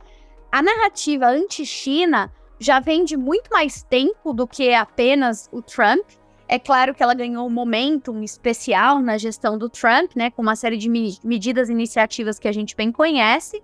A 0.52 0.62
narrativa 0.62 1.28
anti-China 1.28 2.32
já 2.60 2.80
vem 2.80 3.06
de 3.06 3.16
muito 3.16 3.50
mais 3.52 3.84
tempo 3.84 4.34
do 4.34 4.48
que 4.48 4.74
apenas 4.74 5.48
o 5.52 5.62
Trump. 5.62 6.06
É 6.48 6.58
claro 6.58 6.96
que 6.96 7.04
ela 7.04 7.14
ganhou 7.14 7.46
um 7.46 7.52
momentum 7.52 8.24
especial 8.24 9.00
na 9.00 9.18
gestão 9.18 9.58
do 9.58 9.70
Trump, 9.70 10.12
né, 10.16 10.32
com 10.32 10.42
uma 10.42 10.56
série 10.56 10.78
de 10.78 10.90
me 10.90 11.18
medidas 11.24 11.70
e 11.70 11.72
iniciativas 11.72 12.40
que 12.40 12.48
a 12.48 12.52
gente 12.52 12.76
bem 12.76 12.92
conhece. 12.92 13.62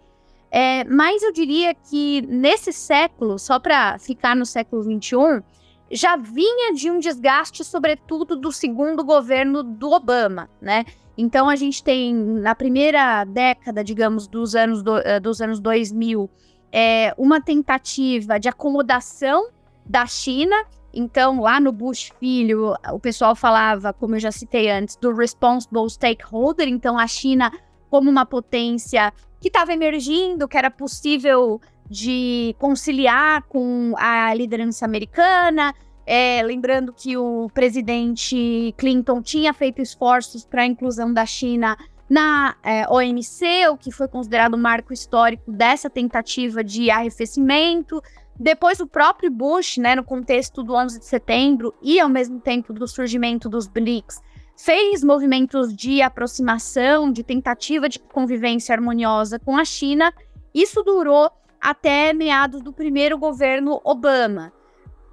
É, 0.51 0.83
mas 0.85 1.23
eu 1.23 1.33
diria 1.33 1.73
que 1.73 2.21
nesse 2.27 2.71
século, 2.71 3.39
só 3.39 3.59
para 3.59 3.97
ficar 3.97 4.35
no 4.35 4.45
século 4.45 4.83
XXI, 4.83 5.43
já 5.91 6.15
vinha 6.15 6.73
de 6.73 6.89
um 6.89 6.99
desgaste, 6.99 7.63
sobretudo, 7.63 8.35
do 8.35 8.51
segundo 8.51 9.03
governo 9.03 9.63
do 9.63 9.91
Obama, 9.91 10.49
né? 10.61 10.85
Então 11.17 11.49
a 11.49 11.55
gente 11.55 11.83
tem 11.83 12.13
na 12.13 12.53
primeira 12.53 13.23
década, 13.23 13.83
digamos, 13.83 14.27
dos 14.27 14.55
anos, 14.55 14.83
do, 14.83 14.95
uh, 14.97 15.19
dos 15.21 15.41
anos 15.41 15.59
2000, 15.59 16.29
é, 16.77 17.13
uma 17.17 17.39
tentativa 17.39 18.37
de 18.37 18.49
acomodação 18.49 19.47
da 19.85 20.05
China. 20.05 20.53
Então, 20.93 21.39
lá 21.39 21.57
no 21.57 21.71
Bush 21.71 22.11
Filho, 22.19 22.75
o 22.91 22.99
pessoal 22.99 23.33
falava, 23.33 23.93
como 23.93 24.15
eu 24.15 24.19
já 24.19 24.31
citei 24.31 24.69
antes, 24.69 24.97
do 24.97 25.13
responsible 25.13 25.89
stakeholder. 25.89 26.67
Então, 26.67 26.99
a 26.99 27.07
China 27.07 27.49
como 27.89 28.09
uma 28.09 28.25
potência 28.25 29.13
que 29.39 29.47
estava 29.47 29.71
emergindo, 29.71 30.49
que 30.49 30.57
era 30.57 30.69
possível 30.69 31.61
de 31.89 32.53
conciliar 32.59 33.43
com 33.43 33.93
a 33.97 34.33
liderança 34.33 34.83
americana. 34.83 35.73
É, 36.05 36.43
lembrando 36.43 36.91
que 36.91 37.15
o 37.15 37.49
presidente 37.53 38.75
Clinton 38.77 39.21
tinha 39.21 39.53
feito 39.53 39.81
esforços 39.81 40.43
para 40.43 40.63
a 40.63 40.65
inclusão 40.65 41.13
da 41.13 41.25
China 41.25 41.77
na 42.09 42.55
é, 42.63 42.87
OMC, 42.87 43.67
o 43.69 43.77
que 43.77 43.91
foi 43.91 44.07
considerado 44.07 44.55
um 44.55 44.61
marco 44.61 44.93
histórico 44.93 45.51
dessa 45.51 45.89
tentativa 45.89 46.63
de 46.63 46.89
arrefecimento. 46.89 48.01
Depois, 48.39 48.79
o 48.79 48.87
próprio 48.87 49.31
Bush, 49.31 49.77
né, 49.77 49.95
no 49.95 50.03
contexto 50.03 50.61
do 50.63 50.73
11 50.73 50.99
de 50.99 51.05
setembro 51.05 51.73
e 51.81 51.99
ao 51.99 52.09
mesmo 52.09 52.39
tempo 52.39 52.73
do 52.73 52.87
surgimento 52.87 53.49
dos 53.49 53.67
BRICS, 53.67 54.21
fez 54.57 55.03
movimentos 55.03 55.75
de 55.75 56.01
aproximação, 56.01 57.11
de 57.11 57.23
tentativa 57.23 57.89
de 57.89 57.99
convivência 57.99 58.73
harmoniosa 58.73 59.39
com 59.39 59.57
a 59.57 59.65
China. 59.65 60.13
Isso 60.53 60.83
durou 60.83 61.29
até 61.59 62.13
meados 62.13 62.61
do 62.61 62.71
primeiro 62.71 63.17
governo 63.17 63.81
Obama. 63.83 64.53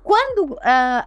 Quando 0.02 0.54
uh, 0.54 1.06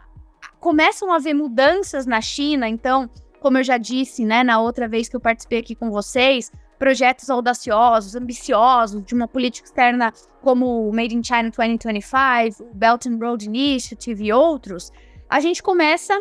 começam 0.60 1.12
a 1.12 1.18
haver 1.18 1.34
mudanças 1.34 2.06
na 2.06 2.20
China, 2.22 2.68
então, 2.68 3.10
como 3.46 3.60
eu 3.60 3.64
já 3.64 3.78
disse, 3.78 4.26
né, 4.26 4.44
na 4.44 4.60
outra 4.60 4.88
vez 4.88 5.08
que 5.08 5.16
eu 5.16 5.20
participei 5.20 5.60
aqui 5.60 5.76
com 5.76 5.92
vocês, 5.92 6.52
projetos 6.80 7.30
audaciosos, 7.30 8.16
ambiciosos, 8.16 9.06
de 9.06 9.14
uma 9.14 9.28
política 9.28 9.68
externa 9.68 10.12
como 10.42 10.90
o 10.90 10.92
Made 10.92 11.16
in 11.16 11.24
China 11.24 11.52
2025, 11.52 12.64
o 12.64 12.74
Belt 12.74 13.06
and 13.06 13.20
Road 13.22 13.46
Initiative 13.46 14.26
e 14.26 14.34
outros, 14.34 14.92
a 15.30 15.40
gente 15.40 15.62
começa 15.62 16.20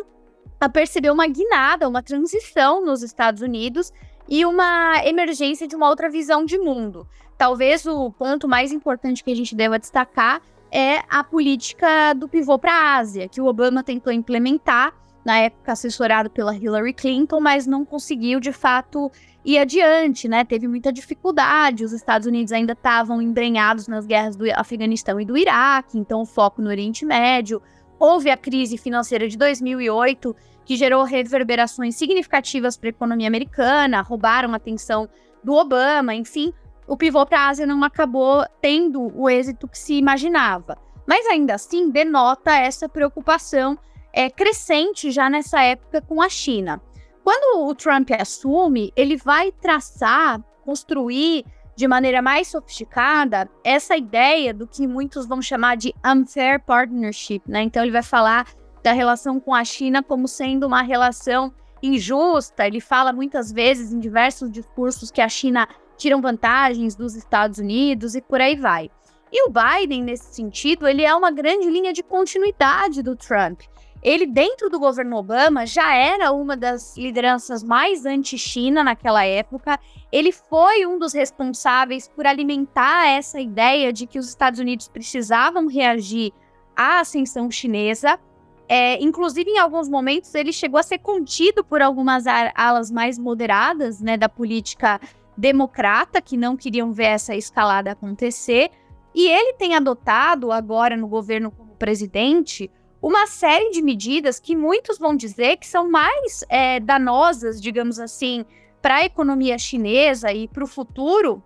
a 0.61 0.69
perceber 0.69 1.09
uma 1.09 1.25
guinada, 1.25 1.89
uma 1.89 2.03
transição 2.03 2.85
nos 2.85 3.01
Estados 3.01 3.41
Unidos 3.41 3.91
e 4.29 4.45
uma 4.45 5.03
emergência 5.03 5.67
de 5.67 5.75
uma 5.75 5.89
outra 5.89 6.11
visão 6.11 6.45
de 6.45 6.59
mundo. 6.59 7.07
Talvez 7.39 7.87
o 7.87 8.11
ponto 8.11 8.47
mais 8.47 8.71
importante 8.71 9.23
que 9.23 9.31
a 9.31 9.35
gente 9.35 9.55
deva 9.55 9.79
destacar 9.79 10.43
é 10.71 10.99
a 11.09 11.23
política 11.23 12.13
do 12.13 12.29
pivô 12.29 12.59
para 12.59 12.71
a 12.71 12.97
Ásia, 12.97 13.27
que 13.27 13.41
o 13.41 13.47
Obama 13.47 13.83
tentou 13.83 14.13
implementar, 14.13 14.93
na 15.25 15.39
época 15.39 15.71
assessorado 15.71 16.29
pela 16.29 16.55
Hillary 16.55 16.93
Clinton, 16.93 17.39
mas 17.39 17.65
não 17.65 17.83
conseguiu 17.83 18.39
de 18.39 18.53
fato 18.53 19.11
ir 19.43 19.57
adiante, 19.57 20.27
né? 20.27 20.45
Teve 20.45 20.67
muita 20.67 20.93
dificuldade, 20.93 21.83
os 21.83 21.91
Estados 21.91 22.27
Unidos 22.27 22.53
ainda 22.53 22.73
estavam 22.73 23.19
embrenhados 23.19 23.87
nas 23.87 24.05
guerras 24.05 24.35
do 24.35 24.45
Afeganistão 24.53 25.19
e 25.19 25.25
do 25.25 25.35
Iraque, 25.35 25.97
então 25.97 26.21
o 26.21 26.25
foco 26.25 26.61
no 26.61 26.69
Oriente 26.69 27.03
Médio. 27.03 27.59
Houve 27.97 28.29
a 28.29 28.37
crise 28.37 28.77
financeira 28.77 29.27
de 29.27 29.35
2008, 29.35 30.35
que 30.63 30.75
gerou 30.75 31.03
reverberações 31.03 31.95
significativas 31.95 32.77
para 32.77 32.89
a 32.89 32.91
economia 32.91 33.27
americana, 33.27 34.01
roubaram 34.01 34.53
a 34.53 34.57
atenção 34.57 35.09
do 35.43 35.53
Obama, 35.53 36.13
enfim, 36.13 36.53
o 36.87 36.95
pivô 36.95 37.25
para 37.25 37.39
a 37.39 37.47
Ásia 37.49 37.65
não 37.65 37.83
acabou 37.83 38.45
tendo 38.61 39.11
o 39.15 39.27
êxito 39.27 39.67
que 39.67 39.77
se 39.77 39.95
imaginava. 39.95 40.77
Mas 41.07 41.25
ainda 41.27 41.55
assim 41.55 41.89
denota 41.89 42.55
essa 42.55 42.87
preocupação 42.87 43.77
é, 44.15 44.29
crescente 44.29 45.11
já 45.11 45.29
nessa 45.29 45.61
época 45.61 46.01
com 46.01 46.21
a 46.21 46.29
China. 46.29 46.81
Quando 47.21 47.67
o 47.67 47.75
Trump 47.75 48.09
assume, 48.17 48.93
ele 48.95 49.17
vai 49.17 49.51
traçar, 49.51 50.41
construir 50.63 51.43
de 51.75 51.87
maneira 51.87 52.21
mais 52.21 52.47
sofisticada 52.47 53.49
essa 53.63 53.97
ideia 53.97 54.53
do 54.53 54.65
que 54.65 54.87
muitos 54.87 55.27
vão 55.27 55.41
chamar 55.41 55.75
de 55.75 55.93
unfair 56.05 56.63
partnership, 56.63 57.41
né? 57.45 57.63
Então 57.63 57.83
ele 57.83 57.91
vai 57.91 58.03
falar 58.03 58.47
da 58.81 58.93
relação 58.93 59.39
com 59.39 59.53
a 59.53 59.65
China 59.65 60.01
como 60.01 60.27
sendo 60.27 60.65
uma 60.65 60.81
relação 60.81 61.53
injusta. 61.83 62.65
Ele 62.65 62.79
fala 62.79 63.11
muitas 63.11 63.51
vezes 63.51 63.91
em 63.91 63.99
diversos 63.99 64.49
discursos 64.49 65.11
que 65.11 65.19
a 65.19 65.27
China 65.27 65.67
tiram 65.97 66.21
vantagens 66.21 66.95
dos 66.95 67.15
Estados 67.15 67.59
Unidos 67.59 68.15
e 68.15 68.21
por 68.21 68.39
aí 68.39 68.55
vai. 68.55 68.89
E 69.31 69.49
o 69.49 69.51
Biden, 69.51 70.03
nesse 70.03 70.33
sentido, 70.33 70.87
ele 70.87 71.03
é 71.03 71.13
uma 71.13 71.31
grande 71.31 71.69
linha 71.69 71.91
de 71.91 72.03
continuidade 72.03 73.01
do 73.01 73.15
Trump. 73.15 73.61
Ele, 74.01 74.27
dentro 74.27 74.69
do 74.69 74.79
governo 74.79 75.17
Obama, 75.17 75.65
já 75.65 75.95
era 75.95 76.31
uma 76.31 76.55
das 76.55 76.95
lideranças 76.95 77.63
mais 77.63 78.05
anti-China 78.05 78.83
naquela 78.83 79.25
época. 79.25 79.79
Ele 80.11 80.31
foi 80.31 80.85
um 80.85 80.99
dos 80.99 81.13
responsáveis 81.13 82.07
por 82.07 82.27
alimentar 82.27 83.07
essa 83.07 83.39
ideia 83.39 83.91
de 83.91 84.05
que 84.05 84.19
os 84.19 84.27
Estados 84.29 84.59
Unidos 84.59 84.87
precisavam 84.87 85.67
reagir 85.67 86.31
à 86.75 86.99
ascensão 86.99 87.49
chinesa. 87.49 88.19
É, 88.67 89.01
inclusive, 89.01 89.49
em 89.49 89.57
alguns 89.57 89.89
momentos, 89.89 90.33
ele 90.35 90.51
chegou 90.51 90.79
a 90.79 90.83
ser 90.83 90.99
contido 90.99 91.63
por 91.63 91.81
algumas 91.81 92.25
alas 92.55 92.91
mais 92.91 93.17
moderadas 93.17 94.01
né, 94.01 94.17
da 94.17 94.29
política 94.29 94.99
democrata, 95.37 96.21
que 96.21 96.37
não 96.37 96.55
queriam 96.55 96.91
ver 96.91 97.05
essa 97.05 97.35
escalada 97.35 97.91
acontecer. 97.91 98.69
E 99.13 99.27
ele 99.27 99.53
tem 99.53 99.75
adotado, 99.75 100.51
agora 100.51 100.97
no 100.97 101.07
governo 101.07 101.51
como 101.51 101.75
presidente, 101.75 102.69
uma 103.07 103.27
série 103.27 103.69
de 103.69 103.83
medidas 103.83 104.39
que 104.39 104.55
muitos 104.55 104.97
vão 104.97 105.15
dizer 105.15 105.57
que 105.57 105.67
são 105.67 105.87
mais 105.87 106.43
é, 106.49 106.79
danosas, 106.79 107.61
digamos 107.61 107.99
assim, 107.99 108.43
para 108.81 108.95
a 108.95 109.05
economia 109.05 109.59
chinesa 109.59 110.33
e 110.33 110.47
para 110.47 110.63
o 110.63 110.67
futuro 110.67 111.43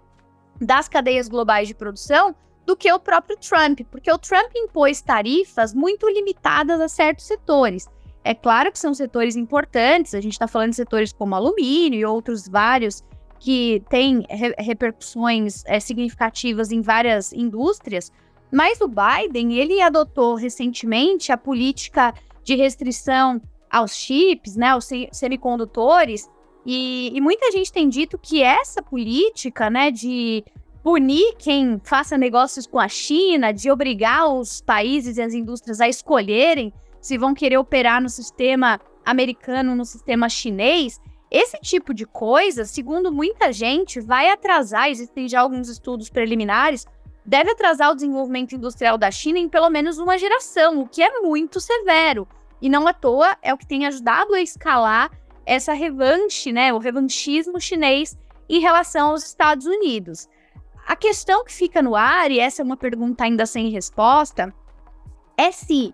das 0.62 0.88
cadeias 0.88 1.28
globais 1.28 1.68
de 1.68 1.76
produção 1.76 2.34
do 2.66 2.78
que 2.78 2.90
o 2.90 2.98
próprio 2.98 3.36
Trump, 3.36 3.82
porque 3.92 4.10
o 4.10 4.18
Trump 4.18 4.50
impôs 4.56 5.02
tarifas 5.02 5.74
muito 5.74 6.08
limitadas 6.08 6.80
a 6.80 6.88
certos 6.88 7.26
setores. 7.26 7.90
É 8.24 8.34
claro 8.34 8.72
que 8.72 8.80
são 8.80 8.94
setores 8.94 9.36
importantes, 9.36 10.16
a 10.16 10.22
gente 10.22 10.34
está 10.34 10.48
falando 10.48 10.70
de 10.70 10.78
setores 10.78 11.12
como 11.12 11.36
alumínio 11.36 12.00
e 12.00 12.06
outros 12.06 12.48
vários 12.48 13.04
que 13.38 13.84
têm 13.90 14.26
re 14.30 14.56
repercussões 14.58 15.66
é, 15.66 15.78
significativas 15.82 16.72
em 16.72 16.82
várias 16.82 17.34
indústrias, 17.34 18.14
mas 18.52 18.80
o 18.82 18.88
Biden, 18.88 19.54
ele 19.54 19.82
adotou 19.82 20.36
recentemente 20.36 21.32
a 21.32 21.38
política 21.38 22.14
de 22.44 22.56
restrição 22.56 23.42
aos 23.70 23.96
chips, 23.96 24.56
né, 24.56 24.70
aos 24.70 24.90
semicondutores, 25.12 26.30
e, 26.66 27.12
e, 27.16 27.22
muita 27.22 27.52
gente 27.52 27.72
tem 27.72 27.88
dito 27.88 28.18
que 28.18 28.44
essa 28.44 28.82
política, 28.82 29.70
né, 29.70 29.90
de 29.92 30.44
punir 30.84 31.36
quem 31.38 31.80
faça 31.84 32.18
negócios 32.18 32.68
com 32.68 32.80
a 32.80 32.88
China, 32.88 33.52
de 33.52 33.72
obrigar 33.72 34.28
os 34.28 34.62
países 34.62 35.18
e 35.18 35.22
as 35.22 35.34
indústrias 35.34 35.80
a 35.80 35.88
escolherem 35.88 36.74
se 37.02 37.18
vão 37.18 37.34
querer 37.34 37.58
operar 37.58 38.02
no 38.02 38.10
sistema 38.10 38.80
americano, 39.06 39.76
no 39.76 39.86
sistema 39.86 40.30
chinês, 40.30 41.00
esse 41.32 41.58
tipo 41.60 41.94
de 41.94 42.06
coisa, 42.06 42.66
segundo 42.66 43.12
muita 43.12 43.54
gente, 43.54 44.00
vai 44.00 44.30
atrasar, 44.30 44.90
existem 44.90 45.28
já 45.28 45.42
alguns 45.42 45.70
estudos 45.70 46.10
preliminares, 46.10 46.86
deve 47.30 47.52
atrasar 47.52 47.92
o 47.92 47.96
desenvolvimento 47.96 48.56
industrial 48.56 48.98
da 48.98 49.12
China 49.12 49.38
em 49.38 49.48
pelo 49.48 49.70
menos 49.70 50.00
uma 50.00 50.18
geração, 50.18 50.82
o 50.82 50.88
que 50.88 51.04
é 51.04 51.22
muito 51.22 51.62
severo. 51.62 52.28
E 52.60 52.68
não 52.68 52.88
à 52.88 52.94
toa 52.94 53.38
é 53.44 53.54
o 53.54 53.58
que 53.58 53.68
tem 53.68 53.86
ajudado 53.86 54.34
a 54.34 54.42
escalar 54.42 55.12
essa 55.46 55.72
revanche, 55.74 56.52
né, 56.52 56.74
o 56.74 56.80
revanchismo 56.80 57.62
chinês 57.62 58.18
em 58.50 58.60
relação 58.60 59.12
aos 59.12 59.24
Estados 59.24 59.68
Unidos. 59.68 60.28
A 60.88 60.96
questão 60.96 61.46
que 61.46 61.54
fica 61.54 61.84
no 61.84 61.96
ar, 61.96 62.32
e 62.32 62.40
essa 62.40 62.64
é 62.64 62.66
uma 62.66 62.76
pergunta 62.76 63.24
ainda 63.24 63.46
sem 63.46 63.70
resposta, 63.70 64.52
é 65.38 65.52
se 65.52 65.94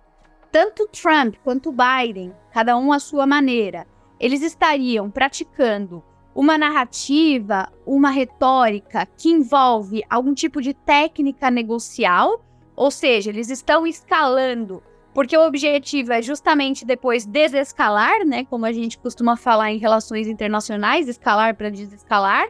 tanto 0.53 0.87
Trump 0.87 1.35
quanto 1.43 1.69
Biden, 1.73 2.33
cada 2.53 2.77
um 2.77 2.93
à 2.93 2.99
sua 2.99 3.27
maneira, 3.27 3.85
eles 4.21 4.41
estariam 4.41 5.11
praticando 5.11 6.01
uma 6.35 6.57
narrativa, 6.57 7.71
uma 7.85 8.09
retórica 8.09 9.07
que 9.17 9.29
envolve 9.29 10.03
algum 10.09 10.33
tipo 10.33 10.61
de 10.61 10.73
técnica 10.73 11.49
negocial, 11.49 12.43
ou 12.75 12.91
seja, 12.91 13.29
eles 13.29 13.49
estão 13.49 13.87
escalando, 13.87 14.83
porque 15.13 15.37
o 15.37 15.47
objetivo 15.47 16.11
é 16.11 16.21
justamente 16.21 16.83
depois 16.85 17.25
desescalar, 17.25 18.25
né, 18.25 18.43
como 18.43 18.65
a 18.65 18.73
gente 18.73 18.97
costuma 18.97 19.37
falar 19.37 19.71
em 19.71 19.77
relações 19.77 20.27
internacionais, 20.27 21.07
escalar 21.07 21.55
para 21.55 21.69
desescalar, 21.69 22.49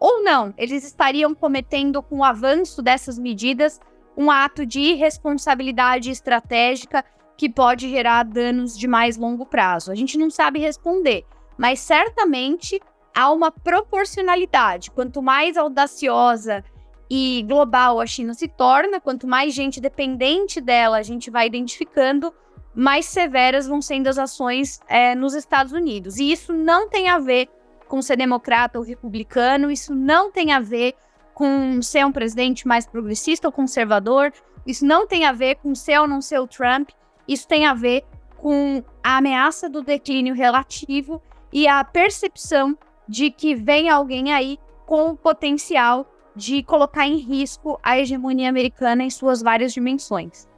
ou 0.00 0.24
não, 0.24 0.52
eles 0.58 0.82
estariam 0.82 1.32
cometendo 1.32 2.02
com 2.02 2.18
o 2.18 2.24
avanço 2.24 2.82
dessas 2.82 3.16
medidas 3.16 3.78
um 4.16 4.28
ato 4.28 4.66
de 4.66 4.80
irresponsabilidade 4.80 6.10
estratégica 6.10 7.04
que 7.36 7.48
pode 7.48 7.88
gerar 7.88 8.24
danos 8.24 8.76
de 8.76 8.88
mais 8.88 9.16
longo 9.16 9.46
prazo. 9.46 9.92
A 9.92 9.94
gente 9.94 10.18
não 10.18 10.30
sabe 10.30 10.58
responder, 10.58 11.24
mas 11.56 11.80
certamente 11.80 12.80
há 13.14 13.30
uma 13.30 13.50
proporcionalidade. 13.50 14.90
Quanto 14.90 15.22
mais 15.22 15.56
audaciosa 15.56 16.64
e 17.08 17.44
global 17.48 18.00
a 18.00 18.06
China 18.06 18.34
se 18.34 18.46
torna, 18.46 19.00
quanto 19.00 19.26
mais 19.26 19.52
gente 19.52 19.80
dependente 19.80 20.60
dela 20.60 20.98
a 20.98 21.02
gente 21.02 21.30
vai 21.30 21.46
identificando, 21.46 22.32
mais 22.74 23.06
severas 23.06 23.66
vão 23.66 23.82
sendo 23.82 24.06
as 24.06 24.18
ações 24.18 24.80
é, 24.88 25.14
nos 25.14 25.34
Estados 25.34 25.72
Unidos. 25.72 26.18
E 26.18 26.30
isso 26.30 26.52
não 26.52 26.88
tem 26.88 27.08
a 27.08 27.18
ver 27.18 27.48
com 27.88 28.00
ser 28.00 28.16
democrata 28.16 28.78
ou 28.78 28.84
republicano, 28.84 29.70
isso 29.70 29.92
não 29.92 30.30
tem 30.30 30.52
a 30.52 30.60
ver 30.60 30.94
com 31.34 31.82
ser 31.82 32.06
um 32.06 32.12
presidente 32.12 32.68
mais 32.68 32.86
progressista 32.86 33.48
ou 33.48 33.52
conservador, 33.52 34.32
isso 34.64 34.84
não 34.84 35.06
tem 35.06 35.24
a 35.24 35.32
ver 35.32 35.56
com 35.56 35.74
ser 35.74 35.98
ou 35.98 36.06
não 36.06 36.20
ser 36.20 36.38
o 36.38 36.46
Trump, 36.46 36.90
isso 37.26 37.48
tem 37.48 37.66
a 37.66 37.74
ver 37.74 38.04
com 38.36 38.84
a 39.02 39.16
ameaça 39.16 39.68
do 39.68 39.82
declínio 39.82 40.34
relativo 40.34 41.20
e 41.52 41.66
a 41.66 41.82
percepção 41.82 42.78
de 43.10 43.28
que 43.28 43.56
vem 43.56 43.90
alguém 43.90 44.32
aí 44.32 44.56
com 44.86 45.10
o 45.10 45.16
potencial 45.16 46.06
de 46.34 46.62
colocar 46.62 47.08
em 47.08 47.16
risco 47.16 47.78
a 47.82 47.98
hegemonia 47.98 48.48
americana 48.48 49.02
em 49.02 49.10
suas 49.10 49.42
várias 49.42 49.72
dimensões. 49.74 50.48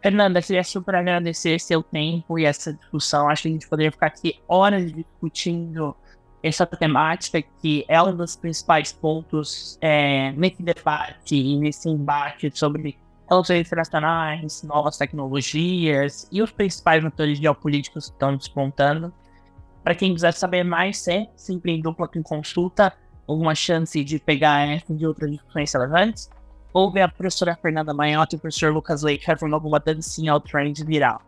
Fernanda, 0.00 0.40
queria 0.40 0.62
super 0.62 0.94
agradecer 0.94 1.58
seu 1.58 1.82
tempo 1.82 2.38
e 2.38 2.44
essa 2.44 2.72
discussão. 2.72 3.28
Acho 3.28 3.42
que 3.42 3.48
a 3.48 3.50
gente 3.50 3.68
poderia 3.68 3.90
ficar 3.90 4.06
aqui 4.06 4.40
horas 4.46 4.92
discutindo 4.92 5.96
essa 6.40 6.64
temática, 6.64 7.42
que 7.60 7.84
é 7.88 8.00
um 8.00 8.16
dos 8.16 8.36
principais 8.36 8.92
pontos 8.92 9.76
é, 9.80 10.30
nesse 10.32 10.62
debate 10.62 11.34
e 11.34 11.56
nesse 11.56 11.88
embate 11.88 12.56
sobre 12.56 12.96
relações 13.28 13.66
internacionais, 13.66 14.62
novas 14.62 14.96
tecnologias 14.96 16.28
e 16.30 16.40
os 16.40 16.52
principais 16.52 17.02
motores 17.02 17.36
geopolíticos 17.36 18.06
que 18.06 18.12
estão 18.12 18.36
despontando. 18.36 19.12
Para 19.82 19.94
quem 19.94 20.12
quiser 20.12 20.32
saber 20.32 20.64
mais, 20.64 21.06
é 21.08 21.28
sempre 21.36 21.72
em 21.72 21.80
dupla 21.80 22.06
com 22.08 22.22
consulta, 22.22 22.92
alguma 23.26 23.54
chance 23.54 24.02
de 24.02 24.18
pegar 24.18 24.66
essa 24.68 24.94
de 24.94 25.06
outras 25.06 25.30
discussões 25.30 25.72
relevantes, 25.72 26.30
ou 26.72 26.90
ver 26.90 27.02
a 27.02 27.08
professora 27.08 27.56
Fernanda 27.60 27.94
Maiotti 27.94 28.34
e 28.34 28.38
o 28.38 28.40
professor 28.40 28.72
Lucas 28.72 29.02
Leite 29.02 29.26
fazendo 29.26 29.54
alguma 29.54 29.80
dancinha 29.80 30.32
ao 30.32 30.40
trend 30.40 30.84
viral. 30.84 31.20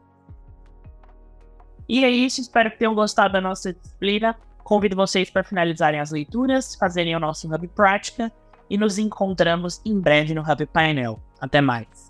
E 1.88 2.05
é 2.05 2.11
isso, 2.11 2.40
espero 2.40 2.70
que 2.70 2.78
tenham 2.78 2.94
gostado 2.94 3.32
da 3.32 3.40
nossa 3.40 3.72
disciplina. 3.72 4.36
Convido 4.62 4.94
vocês 4.94 5.28
para 5.28 5.42
finalizarem 5.42 5.98
as 5.98 6.12
leituras, 6.12 6.76
fazerem 6.76 7.16
o 7.16 7.20
nosso 7.20 7.53
Hub 7.53 7.66
Prática 7.68 8.30
e 8.68 8.78
nos 8.78 8.98
encontramos 8.98 9.80
em 9.84 9.98
breve 9.98 10.32
no 10.32 10.42
Hub 10.42 10.66
Painel. 10.66 11.20
Até 11.40 11.61
mais! 11.61 12.09